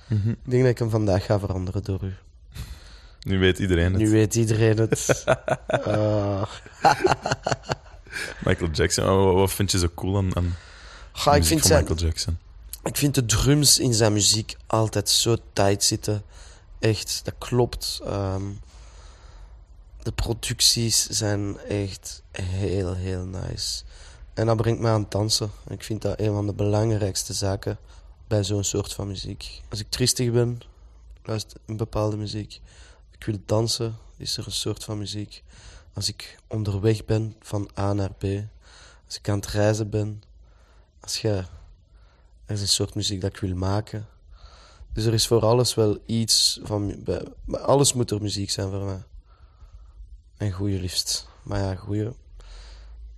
[0.08, 0.30] Mhm.
[0.30, 2.14] Ik denk dat ik hem vandaag ga veranderen door u.
[3.22, 4.02] Nu weet iedereen het.
[4.02, 5.24] Nu weet iedereen het.
[5.68, 6.50] Ah.
[8.46, 9.10] Michael Jackson.
[9.10, 10.56] Oh, Wat, vind je zo cool aan, aan
[11.12, 12.38] Ga, ik vind van zijn, Michael Jackson?
[12.84, 16.24] Ik vind de drums in zijn muziek altijd zo tight zitten.
[16.80, 18.02] Echt, dat klopt.
[18.06, 18.44] Ehm,
[20.04, 23.84] de producties zijn echt heel, heel nice.
[24.34, 25.52] En dat brengt mij aan het dansen.
[25.68, 27.78] Ik vind dat een van de belangrijkste zaken
[28.28, 29.62] bij zo'n soort van muziek.
[29.70, 30.62] Als ik tristig ben,
[31.24, 32.60] luister een bepaalde muziek.
[33.12, 35.44] Ik wil dansen, is er een soort van muziek.
[35.94, 38.24] Als ik onderweg ben van A naar B.
[39.06, 40.24] Als ik aan het reizen ben.
[41.00, 41.30] Als je
[42.46, 44.08] er is een soort muziek dat ik wil maken.
[44.94, 46.96] Dus er is voor alles wel iets van...
[47.04, 49.04] bij- alles moet er muziek zijn voor mij.
[50.38, 51.28] En goede liefst.
[51.44, 52.14] Maar ja, goede...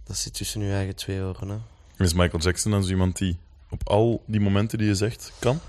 [0.03, 1.57] Dat zit tussen je eigen twee oren, hè.
[2.03, 3.37] Is Michael Jackson dan zo iemand die
[3.69, 5.59] op al die momenten die je zegt kan?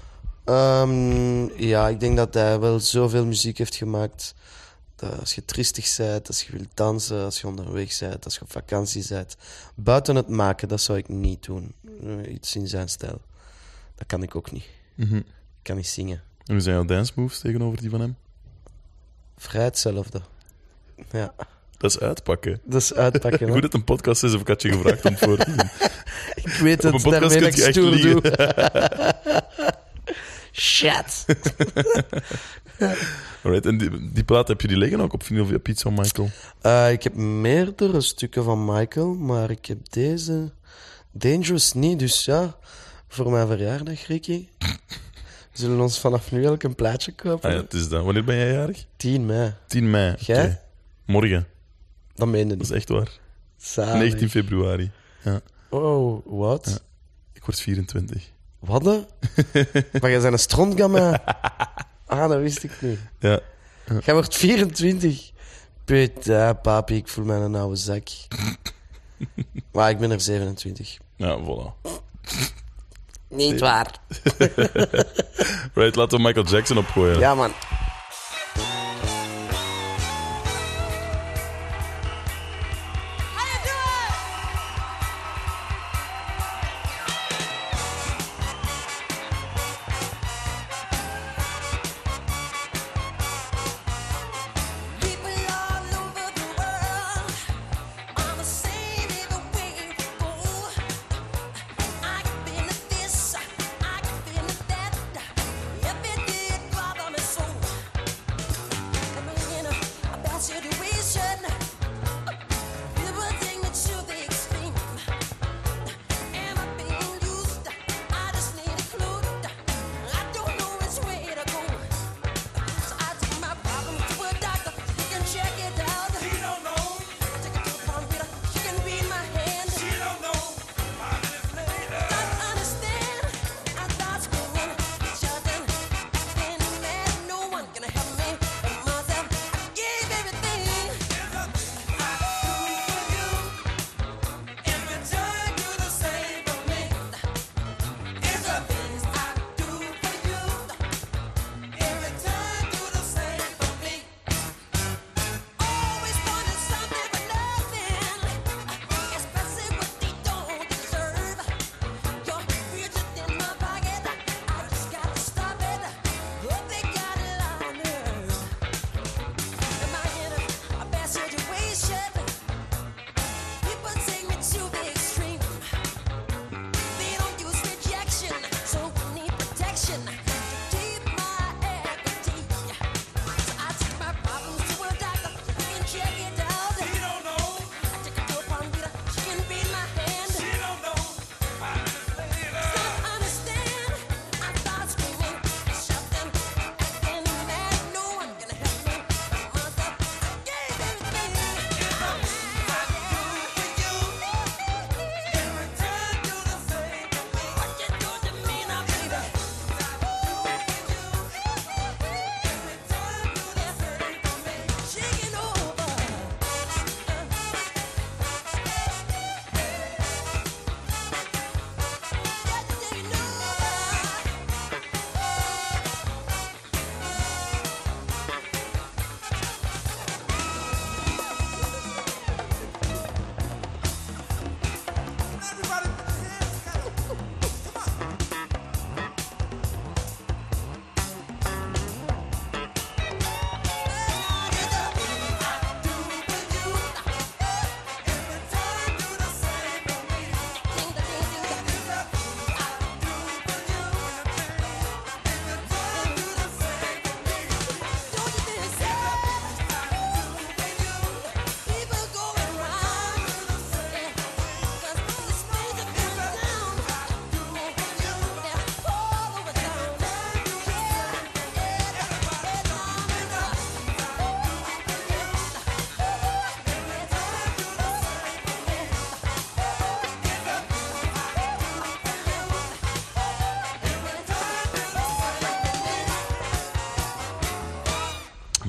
[0.44, 4.34] Ehm, ja, ik denk dat hij wel zoveel muziek heeft gemaakt.
[4.96, 8.40] Dat als je tristig bent, als je wilt dansen, als je onderweg bent, als je
[8.40, 9.36] op vakantie bent.
[9.74, 11.74] Buiten het maken, dat zou ik niet doen.
[12.04, 13.20] Eh, Iets in zijn stijl.
[13.94, 14.64] Dat kan ik ook niet.
[14.94, 15.16] Mhm.
[15.16, 15.24] Ik
[15.62, 16.22] kan niet zingen.
[16.44, 18.16] En hoe zijn jouw dance moves tegenover die van hem?
[19.36, 20.20] Vrij hetzelfde.
[21.10, 21.34] Ja.
[21.78, 22.60] Dat is uitpakken.
[22.64, 23.52] Dat is uitpakken, hè.
[23.52, 25.70] Goed dat een podcast is, of ik had je gevraagd om het voor te doen.
[26.44, 29.74] Ik weet Op het, een podcast daarmee dat kun je ik stoer doe.
[30.58, 31.24] Shit.
[33.42, 36.30] Alright, en die, die plaat heb je die liggen ook op vinyl via Pizza Michael?
[36.60, 40.50] Eh, ik heb meerdere stukken van Michael, maar ik heb deze
[41.12, 41.98] Dangerous niet.
[41.98, 42.56] Dus ja,
[43.08, 44.48] voor mijn verjaardag, Ricky,
[45.52, 47.48] zullen we ons vanaf nu elk een plaatje kopen.
[47.50, 48.04] Ah ja, het is dat.
[48.04, 48.84] Wanneer ben jij jarig?
[48.96, 49.52] 10 mei.
[49.66, 50.12] 10 mei.
[50.12, 50.22] oké.
[50.24, 50.60] Jij?
[51.06, 51.46] Morgen.
[52.14, 52.66] Dat meen je Dat niet.
[52.70, 53.10] is echt waar.
[53.56, 53.94] Zalig.
[53.94, 54.90] 19 februari.
[55.24, 55.40] Ja.
[55.68, 56.66] Oh, wat?
[56.66, 56.78] Ja.
[57.32, 58.30] Ik word 24.
[58.58, 58.84] Wat?
[58.84, 59.00] hè?
[60.00, 61.22] maar jij bent een strontgamma.
[62.06, 62.98] Ah, dat wist ik niet.
[63.18, 63.40] Ja.
[64.04, 65.30] Jij wordt 24.
[65.84, 68.08] Puta, papi, ik voel mij een oude zak.
[69.72, 70.98] maar ik ben er 27.
[71.16, 71.90] Ja, voilà.
[73.28, 73.94] Niet waar.
[75.74, 77.18] Right, laten we Michael Jackson opgooien.
[77.18, 77.52] Ja, man.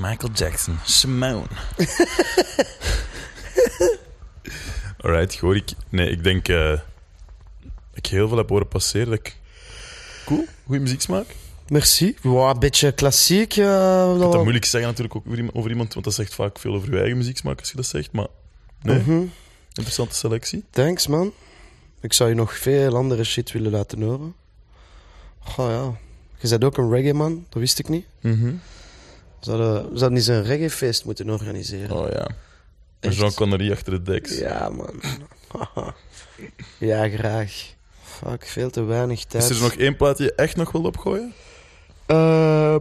[0.09, 0.77] Michael Jackson.
[0.85, 1.47] Simone.
[5.01, 5.69] Alright, Gorik.
[5.89, 6.81] Nee, ik denk eh, dat
[7.93, 9.09] ik heel veel heb horen passeren.
[9.09, 9.37] Dat ik...
[10.25, 11.25] Cool, goede muzieksmaak.
[11.67, 12.15] Merci.
[12.21, 13.51] Wow, een beetje klassiek.
[13.57, 16.13] eh, Ik dat dat wel- moeilijk zeggen natuurlijk ook over iemand, over iemand, want dat
[16.13, 18.11] zegt vaak veel over je eigen muzieksmaak als je dat zegt.
[18.11, 18.27] Maar
[18.81, 19.21] nee, Mhm.
[19.73, 20.63] interessante selectie.
[20.69, 21.31] Thanks, man.
[22.01, 24.33] Ik zou je nog veel andere shit willen laten horen.
[25.39, 25.97] Goh, ja.
[26.39, 28.05] Je bent ook een reggae man, dat wist ik niet.
[28.21, 28.53] Mhm.
[29.39, 31.97] Zouden, we zouden eens een reggae-feest moeten organiseren.
[31.97, 32.27] Oh ja.
[32.99, 33.15] Echt?
[33.15, 34.37] Jean Connery achter de deks.
[34.37, 35.01] Ja, man.
[36.77, 37.51] ja, graag.
[38.03, 39.49] Fuck, veel te weinig tijd.
[39.49, 41.33] Is er nog één plaat die je echt nog wil opgooien?
[42.05, 42.79] Ehm,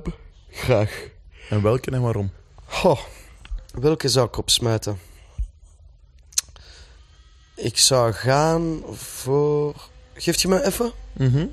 [0.50, 1.08] graag.
[1.50, 2.30] En welke en waarom?
[2.64, 3.00] Goh,
[3.72, 4.98] welke zou ik opsmijten?
[7.54, 9.74] Ik zou gaan voor...
[10.14, 10.92] Geeft je me even?
[11.12, 11.46] Mhm.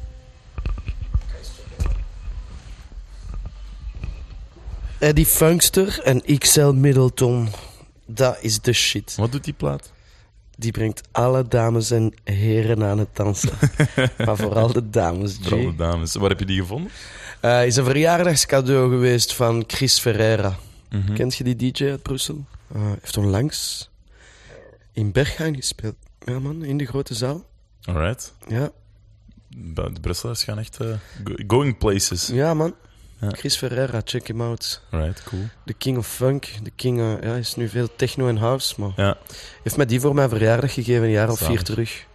[5.03, 7.47] Eddie Funkster en XL Middleton.
[8.05, 9.15] Dat is de shit.
[9.15, 9.91] Wat doet die plaat?
[10.57, 13.49] Die brengt alle dames en heren aan het dansen.
[14.25, 15.47] maar vooral de dames, G.
[15.47, 16.15] Vooral de dames.
[16.15, 16.91] Waar heb je die gevonden?
[17.39, 20.55] Eh, is een verjaardagscadeau geweest van Chris Ferreira.
[20.89, 21.13] Mhm.
[21.13, 22.45] Kent je die DJ uit Brussel?
[22.73, 23.89] Eh, heeft onlangs
[24.91, 25.95] in Berghain gespeeld.
[26.25, 27.45] Ja, man, in de grote zaal.
[27.81, 28.33] Alright.
[28.47, 28.71] Ja,
[29.49, 30.87] De Brusselaars gaan echt eh,
[31.23, 32.27] go- going places.
[32.27, 32.73] ja man.
[33.31, 34.81] Chris Ferreira, check him out.
[34.91, 35.41] Alright, cool.
[35.65, 36.47] De king of funk.
[36.63, 39.17] De king ja, is nu veel techno en house, maar Ja.
[39.63, 42.05] heeft mij die voor mijn verjaardag gegeven, een jaar of vier terug.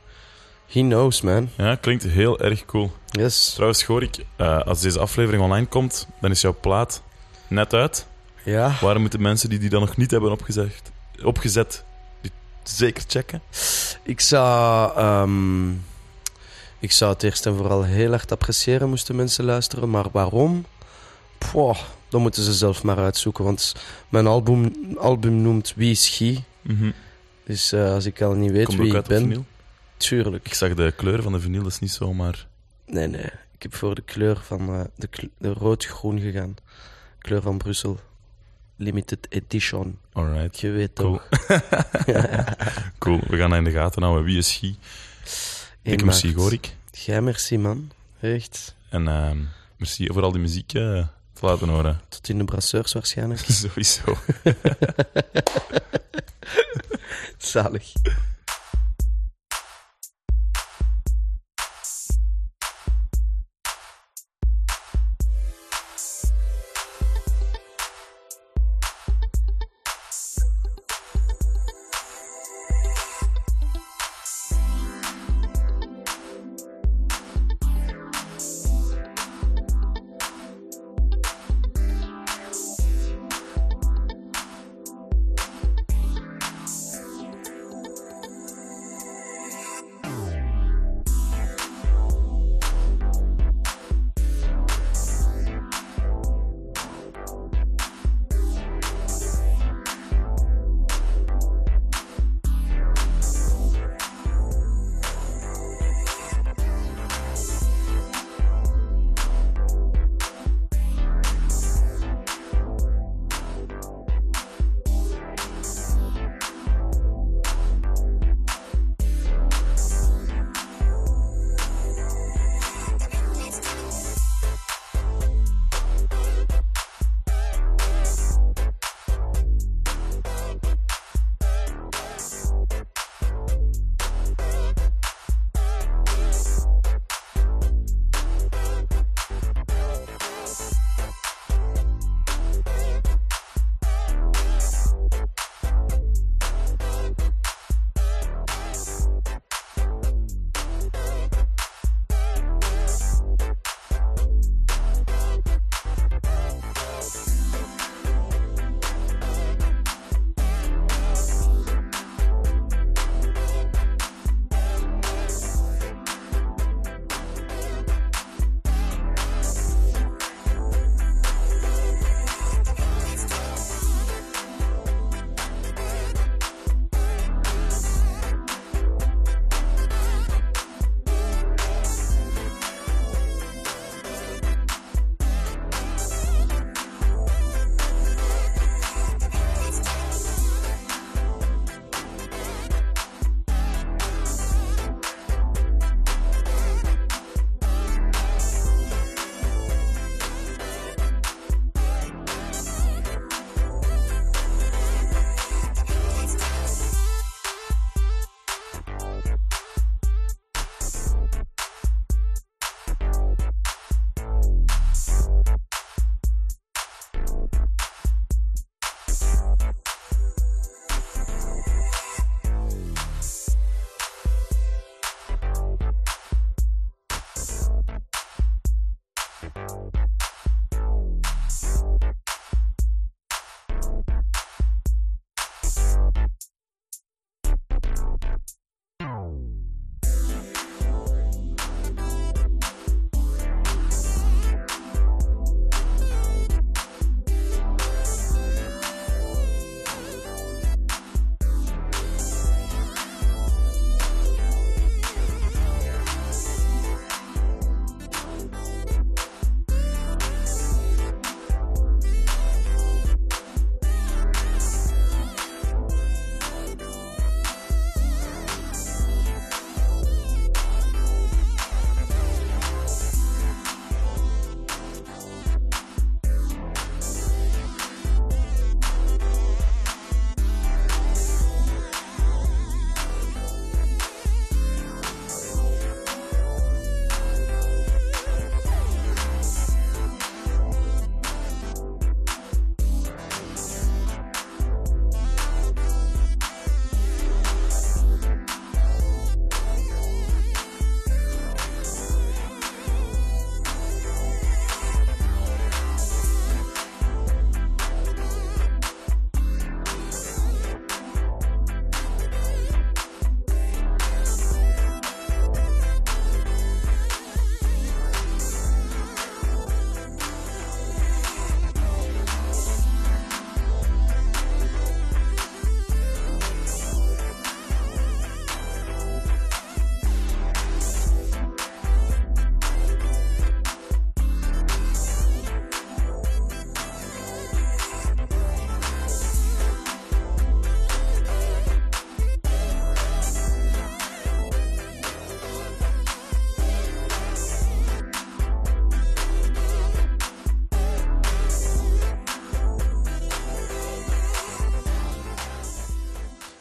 [0.67, 1.51] He knows, man.
[1.57, 2.93] ja, klinkt heel erg cool.
[3.11, 3.51] Yes.
[3.53, 7.03] Trouwens, Gorik, eh als deze aflevering online komt, dan is jouw plaat
[7.49, 8.07] net uit.
[8.45, 8.75] Ja.
[8.81, 10.73] Waarom moeten mensen die die dan nog niet hebben opgezet,
[11.25, 11.85] opgezet
[12.21, 12.31] die
[12.63, 13.43] zeker checken?
[14.03, 15.71] Ik zou, ehm,
[16.79, 19.91] ik zou het eerst en vooral heel hard appreciëren moesten mensen luisteren.
[19.91, 20.65] Maar waarom?
[21.39, 21.79] Poh,
[22.09, 23.45] dan moeten ze zelf maar uitzoeken.
[23.45, 23.75] Want
[24.09, 26.45] mijn album, album noemt Wie is Guy.
[26.63, 26.91] Mhm.
[27.45, 29.47] Dus eh, als ik al niet weet Komt wie ik ben...
[29.97, 30.47] Tuurlijk.
[30.47, 32.47] Ik zag de kleur van de vinyl, dat is niet zomaar...
[32.87, 33.25] Nee, nee.
[33.55, 36.55] Ik heb voor de kleur van eh, de, kle- de rood-groen gegaan.
[37.19, 38.01] Kleur van Brussel.
[38.77, 39.99] Limited edition.
[40.13, 40.61] Alright.
[40.61, 41.13] Je weet Cool.
[41.13, 41.29] toch.
[42.99, 44.25] cool, we gaan dat in de gaten houden.
[44.25, 44.77] Wie is Guy?
[45.83, 46.35] Eén merci.
[46.35, 46.75] Gorik.
[46.91, 47.91] Jij merci, man.
[48.21, 48.75] Echt.
[48.89, 49.39] En ehm,
[49.77, 51.07] merci voor al die muziek eh,
[51.39, 52.01] te laten horen.
[52.09, 53.41] Tot in de brasseurs waarschijnlijk.
[53.49, 54.03] Sowieso.
[57.39, 57.93] Zalig.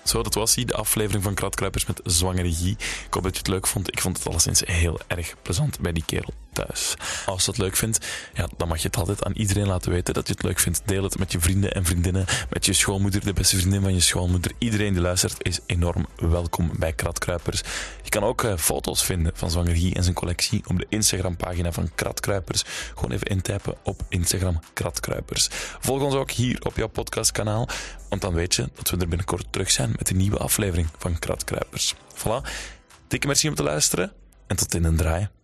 [0.10, 2.70] Zo, dat was hij, de aflevering van Kratkruipers met zwangere Guy.
[3.06, 3.88] Ik hoop dat je het leuk vond.
[3.88, 6.96] Ik vond het alleszins heel erg plezant bij die kerel thuis.
[7.28, 10.14] Als je het leuk vindt, ja, dan mag je het altijd aan iedereen laten weten
[10.14, 10.82] dat je het leuk vindt.
[10.86, 14.00] Deel het met je vrienden en vriendinnen, met je schoonmoeder, de beste vriendin van je
[14.00, 14.52] schoonmoeder.
[14.58, 17.62] Iedereen die luistert is enorm welkom bij Kratkruipers.
[18.04, 21.90] Je kan ook eh, foto's vinden van Zwanger en zijn collectie op de Instagram-pagina van
[21.96, 22.64] Kratkruipers.
[22.96, 25.48] Gewoon even intypen op Instagram Kratkruipers.
[25.80, 27.68] Volg ons ook hier op jouw podcastkanaal,
[28.10, 31.20] want dan weet je dat we er binnenkort terug zijn met een nieuwe aflevering van
[31.20, 31.96] Kratkruipers.
[32.16, 32.50] Voilà.
[33.08, 34.12] Dikke merci om te luisteren
[34.48, 35.37] en tot in een draai.